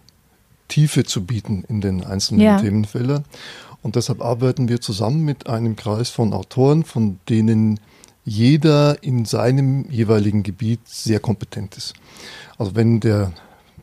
Tiefe 0.67 1.03
zu 1.03 1.25
bieten 1.25 1.63
in 1.67 1.81
den 1.81 2.03
einzelnen 2.03 2.41
ja. 2.41 2.59
Themenfeldern. 2.59 3.25
Und 3.81 3.95
deshalb 3.95 4.21
arbeiten 4.21 4.69
wir 4.69 4.79
zusammen 4.79 5.23
mit 5.23 5.47
einem 5.47 5.75
Kreis 5.75 6.09
von 6.09 6.33
Autoren, 6.33 6.83
von 6.83 7.19
denen 7.29 7.79
jeder 8.23 9.03
in 9.03 9.25
seinem 9.25 9.89
jeweiligen 9.89 10.43
Gebiet 10.43 10.81
sehr 10.85 11.19
kompetent 11.19 11.77
ist. 11.77 11.93
Also 12.57 12.75
wenn 12.75 12.99
der 12.99 13.33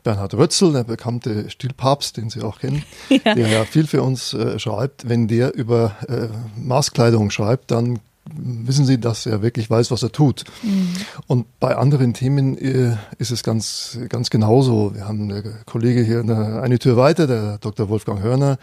Bernhard 0.03 0.33
Rötzel, 0.33 0.73
der 0.73 0.83
bekannte 0.83 1.49
Stilpapst, 1.49 2.17
den 2.17 2.29
Sie 2.29 2.41
auch 2.41 2.59
kennen, 2.59 2.83
ja. 3.09 3.35
der 3.35 3.47
ja 3.47 3.65
viel 3.65 3.87
für 3.87 4.01
uns 4.01 4.33
äh, 4.33 4.59
schreibt. 4.59 5.07
Wenn 5.07 5.27
der 5.27 5.53
über 5.55 5.95
äh, 6.07 6.27
Maßkleidung 6.59 7.31
schreibt, 7.31 7.71
dann 7.71 7.99
wissen 8.35 8.85
Sie, 8.85 8.99
dass 8.99 9.25
er 9.25 9.41
wirklich 9.41 9.69
weiß, 9.69 9.91
was 9.91 10.03
er 10.03 10.11
tut. 10.11 10.43
Mhm. 10.63 10.93
Und 11.27 11.59
bei 11.59 11.75
anderen 11.75 12.13
Themen 12.13 12.57
äh, 12.57 12.95
ist 13.17 13.31
es 13.31 13.43
ganz, 13.43 13.99
ganz 14.09 14.29
genauso. 14.29 14.93
Wir 14.95 15.07
haben 15.07 15.31
einen 15.31 15.55
Kollege 15.65 16.01
hier 16.01 16.19
eine, 16.19 16.61
eine 16.61 16.79
Tür 16.79 16.97
weiter, 16.97 17.27
der 17.27 17.57
Dr. 17.59 17.89
Wolfgang 17.89 18.21
Hörner. 18.21 18.57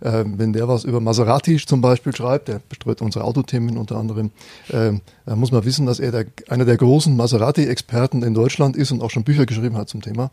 Äh, 0.00 0.24
wenn 0.26 0.52
der 0.52 0.68
was 0.68 0.84
über 0.84 1.00
Maserati 1.00 1.56
zum 1.58 1.80
Beispiel 1.80 2.14
schreibt, 2.14 2.48
der 2.48 2.60
bestreut 2.68 3.02
unsere 3.02 3.24
Autothemen 3.24 3.76
unter 3.76 3.96
anderem, 3.96 4.30
äh, 4.68 4.92
da 5.26 5.36
muss 5.36 5.52
man 5.52 5.64
wissen, 5.64 5.86
dass 5.86 6.00
er 6.00 6.12
der, 6.12 6.26
einer 6.48 6.64
der 6.64 6.76
großen 6.76 7.16
Maserati-Experten 7.16 8.22
in 8.22 8.34
Deutschland 8.34 8.76
ist 8.76 8.90
und 8.92 9.02
auch 9.02 9.10
schon 9.10 9.24
Bücher 9.24 9.46
geschrieben 9.46 9.76
hat 9.76 9.88
zum 9.88 10.02
Thema. 10.02 10.30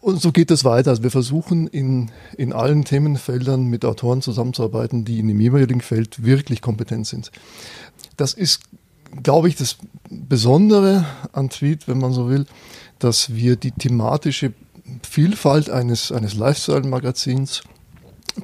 Und 0.00 0.20
so 0.20 0.30
geht 0.30 0.50
es 0.50 0.64
weiter. 0.64 0.90
Also 0.90 1.02
wir 1.02 1.10
versuchen 1.10 1.66
in, 1.66 2.10
in 2.36 2.52
allen 2.52 2.84
Themenfeldern 2.84 3.66
mit 3.66 3.84
Autoren 3.84 4.22
zusammenzuarbeiten, 4.22 5.04
die 5.04 5.18
in 5.18 5.28
dem 5.28 5.40
jeweiligen 5.40 5.80
Feld 5.80 6.24
wirklich 6.24 6.60
kompetent 6.60 7.06
sind. 7.06 7.32
Das 8.16 8.32
ist, 8.32 8.60
glaube 9.22 9.48
ich, 9.48 9.56
das 9.56 9.76
Besondere 10.08 11.04
an 11.32 11.50
Tweet, 11.50 11.88
wenn 11.88 11.98
man 11.98 12.12
so 12.12 12.28
will, 12.28 12.46
dass 12.98 13.34
wir 13.34 13.56
die 13.56 13.72
thematische 13.72 14.52
Vielfalt 15.02 15.70
eines, 15.70 16.12
eines 16.12 16.34
Lifestyle-Magazins 16.34 17.62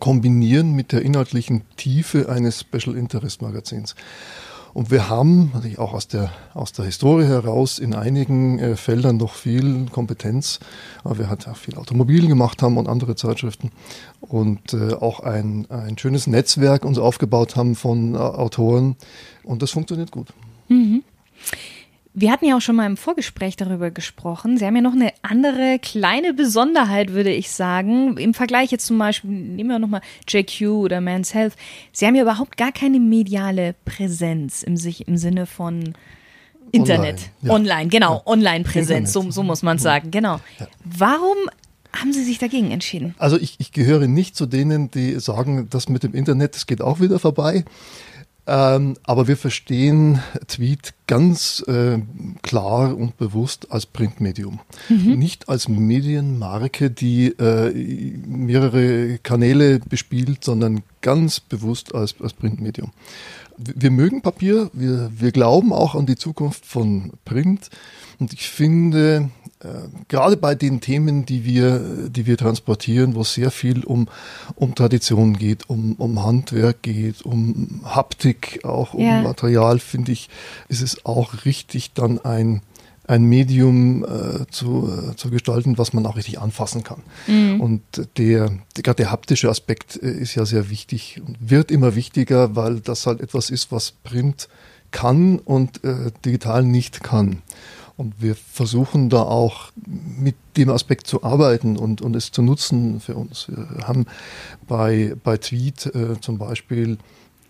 kombinieren 0.01 0.73
mit 0.73 0.93
der 0.93 1.03
inhaltlichen 1.03 1.63
Tiefe 1.77 2.29
eines 2.29 2.61
Special 2.61 2.97
Interest 2.97 3.43
Magazins. 3.43 3.95
Und 4.75 4.91
wir 4.91 5.09
haben 5.09 5.51
natürlich 5.53 5.79
auch 5.79 5.93
aus 5.93 6.09
der, 6.09 6.31
aus 6.55 6.73
der 6.73 6.87
Historie 6.87 7.27
heraus 7.27 7.79
in 7.79 7.95
einigen 7.95 8.59
äh, 8.59 8.77
Feldern 8.77 9.19
noch 9.19 9.35
viel 9.35 9.87
Kompetenz, 9.91 10.61
weil 11.03 11.19
wir 11.19 11.29
halt 11.29 11.47
auch 11.47 11.57
viel 11.57 11.77
Automobil 11.77 12.27
gemacht 12.27 12.63
haben 12.63 12.79
und 12.79 12.89
andere 12.89 13.15
Zeitschriften 13.15 13.71
und 14.21 14.73
äh, 14.73 14.95
auch 14.95 15.21
ein, 15.21 15.71
ein 15.71 15.99
schönes 15.99 16.27
Netzwerk 16.27 16.85
uns 16.85 16.99
aufgebaut 16.99 17.57
haben 17.57 17.75
von 17.75 18.15
äh, 18.15 18.19
Autoren 18.19 18.97
und 19.45 19.63
das 19.63 19.71
funktioniert 19.71 20.11
gut. 20.11 20.33
Mhm. 20.69 21.03
Wir 22.15 22.31
hatten 22.31 22.45
ja 22.45 22.57
auch 22.57 22.61
schon 22.61 22.77
mal 22.77 22.87
im 22.87 22.99
Vorgespräch 22.99 23.57
darüber 23.57 23.91
gesprochen. 23.91 24.59
Sie 24.59 24.67
haben 24.67 24.77
ja 24.77 24.83
noch 24.83 24.93
eine 24.93 25.13
andere 25.23 25.79
kleine 25.81 26.35
Besonderheit, 26.35 27.13
würde 27.13 27.33
ich 27.33 27.51
sagen. 27.51 28.19
Im 28.19 28.35
Vergleich 28.35 28.71
jetzt 28.71 28.87
zum 28.87 28.99
Beispiel, 28.99 29.31
nehmen 29.31 29.71
wir 29.71 29.79
nochmal 29.79 30.03
JQ 30.29 30.63
oder 30.63 31.01
Man's 31.01 31.33
Health. 31.33 31.55
Sie 31.91 32.07
haben 32.07 32.15
ja 32.15 32.23
überhaupt 32.23 32.59
gar 32.59 32.71
keine 32.71 33.01
mediale 33.01 33.75
Präsenz 33.87 34.63
im, 34.63 34.77
sich, 34.77 35.09
im 35.09 35.17
Sinne 35.17 35.47
von 35.47 35.95
Internet. 36.71 37.21
Online, 37.21 37.29
ja. 37.43 37.51
Online 37.53 37.89
genau. 37.89 38.15
Ja. 38.15 38.23
Online-Präsenz, 38.27 39.13
so, 39.13 39.31
so, 39.31 39.43
muss 39.43 39.63
man 39.63 39.79
sagen. 39.79 40.11
Genau. 40.11 40.41
Ja. 40.59 40.67
Warum 40.85 41.37
haben 41.93 42.13
Sie 42.13 42.25
sich 42.25 42.39
dagegen 42.39 42.71
entschieden? 42.71 43.15
Also 43.19 43.37
ich, 43.37 43.57
ich 43.59 43.73
gehöre 43.73 44.07
nicht 44.07 44.35
zu 44.35 44.47
denen, 44.47 44.91
die 44.91 45.21
sagen, 45.21 45.69
das 45.71 45.89
mit 45.89 46.03
dem 46.03 46.15
Internet, 46.15 46.55
das 46.55 46.67
geht 46.67 46.81
auch 46.81 47.01
wieder 47.01 47.19
vorbei. 47.19 47.65
Ähm, 48.45 48.97
aber 49.05 49.29
wir 49.29 49.37
verstehen 49.37 50.21
Tweet 50.49 50.95
ganz 51.07 51.65
äh, 51.69 52.01
klar 52.43 52.97
und 52.97 53.17
bewusst 53.17 53.71
als 53.71 53.87
Printmedium. 53.87 54.59
Mhm. 54.89 55.17
Nicht 55.17 55.49
als 55.49 55.69
Medienmarke, 55.69 56.91
die 56.91 57.29
äh, 57.29 57.73
mehrere 58.27 59.19
Kanäle 59.19 59.79
bespielt, 59.79 60.43
sondern 60.43 60.83
ganz 61.03 61.39
bewusst 61.39 61.95
als, 61.95 62.17
als 62.21 62.33
Printmedium. 62.33 62.91
Wir 63.59 63.93
mögen 63.93 64.23
Papier, 64.23 64.71
wir, 64.73 65.13
wir 65.15 65.31
glauben 65.31 65.73
auch 65.73 65.95
an 65.95 66.07
die 66.07 66.17
Zukunft 66.17 66.67
von 66.67 67.13
Print. 67.25 67.71
Und 68.19 68.33
ich 68.33 68.49
finde, 68.49 69.31
gerade 70.09 70.37
bei 70.37 70.55
den 70.55 70.81
Themen, 70.81 71.25
die 71.25 71.45
wir, 71.45 72.09
die 72.09 72.27
wir 72.27 72.37
transportieren, 72.37 73.15
wo 73.15 73.21
es 73.21 73.35
sehr 73.35 73.51
viel 73.51 73.85
um, 73.85 74.09
um 74.55 74.75
Tradition 74.75 75.37
geht, 75.37 75.69
um, 75.69 75.95
um 75.95 76.25
Handwerk 76.25 76.83
geht, 76.83 77.23
um 77.23 77.81
Haptik, 77.85 78.61
auch 78.65 78.95
um 78.95 79.05
ja. 79.05 79.23
Material, 79.23 79.79
finde 79.79 80.13
ich, 80.13 80.29
ist 80.69 80.83
es 80.83 81.05
auch 81.07 81.45
richtig, 81.45 81.93
dann 81.93 82.19
ein, 82.19 82.63
ein 83.07 83.25
Medium 83.25 84.05
äh, 84.05 84.47
zu, 84.51 84.89
äh, 84.89 85.17
zu 85.17 85.31
gestalten, 85.31 85.79
was 85.79 85.93
man 85.93 86.07
auch 86.07 86.17
richtig 86.17 86.41
anfassen 86.41 86.83
kann. 86.83 87.03
Mhm. 87.27 87.61
Und 87.61 87.83
der, 88.17 88.51
gerade 88.75 88.97
der 88.97 89.11
haptische 89.11 89.49
Aspekt 89.49 90.01
äh, 90.03 90.11
ist 90.11 90.35
ja 90.35 90.45
sehr 90.45 90.71
wichtig 90.71 91.21
und 91.25 91.37
wird 91.41 91.71
immer 91.71 91.95
wichtiger, 91.95 92.57
weil 92.57 92.81
das 92.81 93.07
halt 93.07 93.21
etwas 93.21 93.51
ist, 93.51 93.73
was 93.73 93.93
Print 93.93 94.49
kann 94.93 95.39
und 95.39 95.83
äh, 95.85 96.11
digital 96.25 96.63
nicht 96.63 97.03
kann. 97.03 97.43
Und 98.03 98.21
wir 98.21 98.35
versuchen 98.35 99.11
da 99.11 99.23
auch 99.23 99.71
mit 99.87 100.35
dem 100.57 100.71
Aspekt 100.71 101.07
zu 101.07 101.23
arbeiten 101.23 101.77
und, 101.77 102.03
und 102.03 102.17
es 102.17 102.33
zu 102.33 102.43
nutzen 102.43 102.99
für 102.99 103.15
uns. 103.15 103.47
Wir 103.47 103.87
haben 103.87 104.07
bei, 104.67 105.15
bei 105.23 105.37
Tweet 105.37 105.87
äh, 105.95 106.21
zum 106.21 106.37
Beispiel 106.37 106.99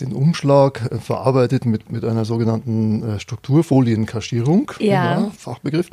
den 0.02 0.12
Umschlag 0.12 0.90
äh, 0.90 0.98
verarbeitet 0.98 1.64
mit, 1.64 1.90
mit 1.90 2.04
einer 2.04 2.24
sogenannten 2.24 3.02
äh, 3.02 3.20
Strukturfolienkaschierung, 3.20 4.72
ja. 4.80 5.30
Fachbegriff. 5.36 5.88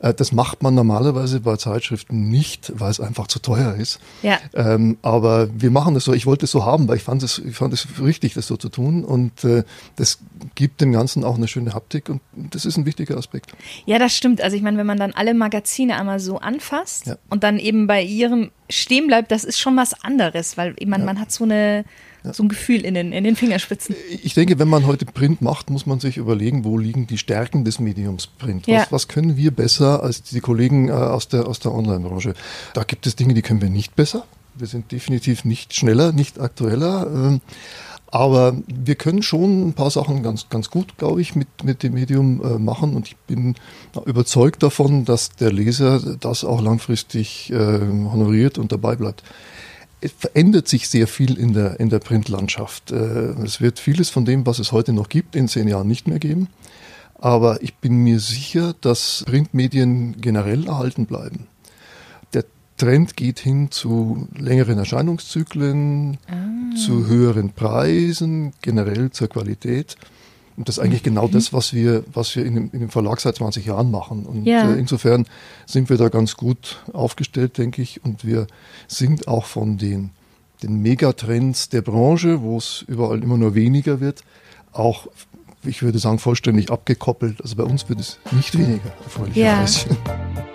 Äh, 0.00 0.14
das 0.14 0.32
macht 0.32 0.62
man 0.62 0.74
normalerweise 0.74 1.40
bei 1.40 1.56
Zeitschriften 1.56 2.28
nicht, 2.28 2.72
weil 2.76 2.90
es 2.90 3.00
einfach 3.00 3.26
zu 3.26 3.38
teuer 3.38 3.74
ist. 3.74 4.00
Ja. 4.22 4.38
Ähm, 4.54 4.98
aber 5.02 5.48
wir 5.52 5.70
machen 5.70 5.94
das 5.94 6.04
so. 6.04 6.12
Ich 6.12 6.26
wollte 6.26 6.44
es 6.44 6.50
so 6.50 6.64
haben, 6.64 6.88
weil 6.88 6.96
ich 6.96 7.02
fand 7.02 7.22
es, 7.22 7.38
ich 7.38 7.56
fand 7.56 7.72
es 7.72 7.86
richtig, 8.00 8.34
das 8.34 8.46
so 8.46 8.56
zu 8.56 8.68
tun. 8.68 9.04
Und 9.04 9.44
äh, 9.44 9.64
das 9.96 10.18
gibt 10.54 10.80
dem 10.80 10.92
Ganzen 10.92 11.24
auch 11.24 11.36
eine 11.36 11.48
schöne 11.48 11.74
Haptik 11.74 12.08
und 12.08 12.20
das 12.32 12.64
ist 12.64 12.76
ein 12.76 12.86
wichtiger 12.86 13.16
Aspekt. 13.16 13.52
Ja, 13.86 13.98
das 13.98 14.16
stimmt. 14.16 14.40
Also 14.40 14.56
ich 14.56 14.62
meine, 14.62 14.78
wenn 14.78 14.86
man 14.86 14.98
dann 14.98 15.12
alle 15.12 15.34
Magazine 15.34 15.98
einmal 15.98 16.20
so 16.20 16.38
anfasst 16.38 17.06
ja. 17.06 17.16
und 17.28 17.44
dann 17.44 17.58
eben 17.58 17.86
bei 17.86 18.02
ihrem 18.02 18.50
stehen 18.68 19.06
bleibt, 19.06 19.30
das 19.30 19.44
ist 19.44 19.58
schon 19.58 19.76
was 19.76 20.04
anderes, 20.04 20.56
weil 20.56 20.74
man, 20.86 21.00
ja. 21.00 21.06
man 21.06 21.20
hat 21.20 21.32
so 21.32 21.44
eine 21.44 21.78
ja. 21.78 21.84
So 22.32 22.42
ein 22.42 22.48
Gefühl 22.48 22.84
in 22.84 22.94
den, 22.94 23.12
in 23.12 23.24
den 23.24 23.36
Fingerspitzen. 23.36 23.94
Ich 24.22 24.34
denke, 24.34 24.58
wenn 24.58 24.68
man 24.68 24.86
heute 24.86 25.06
Print 25.06 25.40
macht, 25.40 25.70
muss 25.70 25.86
man 25.86 26.00
sich 26.00 26.16
überlegen, 26.16 26.64
wo 26.64 26.78
liegen 26.78 27.06
die 27.06 27.18
Stärken 27.18 27.64
des 27.64 27.80
Mediums 27.80 28.26
Print? 28.26 28.68
Was, 28.68 28.74
ja. 28.74 28.86
was 28.90 29.08
können 29.08 29.36
wir 29.36 29.50
besser 29.50 30.02
als 30.02 30.22
die 30.22 30.40
Kollegen 30.40 30.88
äh, 30.88 30.92
aus 30.92 31.28
der, 31.28 31.46
aus 31.46 31.60
der 31.60 31.72
Online-Branche? 31.72 32.34
Da 32.74 32.84
gibt 32.84 33.06
es 33.06 33.16
Dinge, 33.16 33.34
die 33.34 33.42
können 33.42 33.62
wir 33.62 33.70
nicht 33.70 33.96
besser. 33.96 34.24
Wir 34.54 34.66
sind 34.66 34.92
definitiv 34.92 35.44
nicht 35.44 35.74
schneller, 35.74 36.12
nicht 36.12 36.40
aktueller. 36.40 37.06
Ähm, 37.12 37.40
aber 38.12 38.56
wir 38.66 38.96
können 38.96 39.22
schon 39.22 39.68
ein 39.68 39.72
paar 39.72 39.90
Sachen 39.90 40.22
ganz, 40.22 40.48
ganz 40.48 40.70
gut, 40.70 40.98
glaube 40.98 41.20
ich, 41.20 41.36
mit, 41.36 41.62
mit 41.62 41.82
dem 41.82 41.94
Medium 41.94 42.42
äh, 42.42 42.58
machen. 42.58 42.96
Und 42.96 43.06
ich 43.06 43.16
bin 43.16 43.54
überzeugt 44.04 44.62
davon, 44.62 45.04
dass 45.04 45.30
der 45.30 45.52
Leser 45.52 46.16
das 46.18 46.44
auch 46.44 46.60
langfristig 46.60 47.50
äh, 47.52 47.54
honoriert 47.56 48.58
und 48.58 48.72
dabei 48.72 48.96
bleibt 48.96 49.22
verändert 50.08 50.68
sich 50.68 50.88
sehr 50.88 51.06
viel 51.06 51.38
in 51.38 51.52
der, 51.52 51.78
in 51.80 51.90
der 51.90 51.98
Printlandschaft. 51.98 52.90
Äh, 52.90 53.32
es 53.44 53.60
wird 53.60 53.78
vieles 53.78 54.10
von 54.10 54.24
dem, 54.24 54.46
was 54.46 54.58
es 54.58 54.72
heute 54.72 54.92
noch 54.92 55.08
gibt, 55.08 55.36
in 55.36 55.48
zehn 55.48 55.68
Jahren 55.68 55.88
nicht 55.88 56.08
mehr 56.08 56.18
geben. 56.18 56.48
Aber 57.14 57.62
ich 57.62 57.74
bin 57.74 57.96
mir 57.98 58.18
sicher, 58.18 58.74
dass 58.80 59.24
Printmedien 59.26 60.20
generell 60.20 60.66
erhalten 60.66 61.04
bleiben. 61.04 61.48
Der 62.32 62.44
Trend 62.78 63.14
geht 63.16 63.40
hin 63.40 63.70
zu 63.70 64.26
längeren 64.34 64.78
Erscheinungszyklen, 64.78 66.16
ah. 66.28 66.76
zu 66.76 67.06
höheren 67.06 67.52
Preisen, 67.52 68.52
generell 68.62 69.10
zur 69.10 69.28
Qualität. 69.28 69.96
Und 70.56 70.68
das 70.68 70.78
ist 70.78 70.84
eigentlich 70.84 71.02
genau 71.02 71.26
mhm. 71.26 71.32
das, 71.32 71.52
was 71.52 71.72
wir, 71.72 72.04
was 72.12 72.34
wir 72.36 72.44
in 72.44 72.54
dem, 72.54 72.70
in 72.72 72.80
dem 72.80 72.90
Verlag 72.90 73.20
seit 73.20 73.36
20 73.36 73.66
Jahren 73.66 73.90
machen. 73.90 74.26
Und 74.26 74.44
ja. 74.44 74.70
äh, 74.70 74.78
insofern 74.78 75.26
sind 75.66 75.88
wir 75.88 75.96
da 75.96 76.08
ganz 76.08 76.36
gut 76.36 76.82
aufgestellt, 76.92 77.58
denke 77.58 77.82
ich. 77.82 78.04
Und 78.04 78.24
wir 78.24 78.46
sind 78.88 79.28
auch 79.28 79.46
von 79.46 79.78
den, 79.78 80.10
den 80.62 80.82
Megatrends 80.82 81.68
der 81.68 81.82
Branche, 81.82 82.42
wo 82.42 82.58
es 82.58 82.84
überall 82.86 83.22
immer 83.22 83.36
nur 83.36 83.54
weniger 83.54 84.00
wird, 84.00 84.22
auch, 84.72 85.06
ich 85.64 85.82
würde 85.82 85.98
sagen, 85.98 86.18
vollständig 86.18 86.70
abgekoppelt. 86.70 87.40
Also 87.42 87.56
bei 87.56 87.64
uns 87.64 87.88
wird 87.88 88.00
es 88.00 88.18
nicht 88.32 88.56
weniger, 88.56 88.92
erfreulicherweise. 89.04 89.88
Ja. 89.88 90.46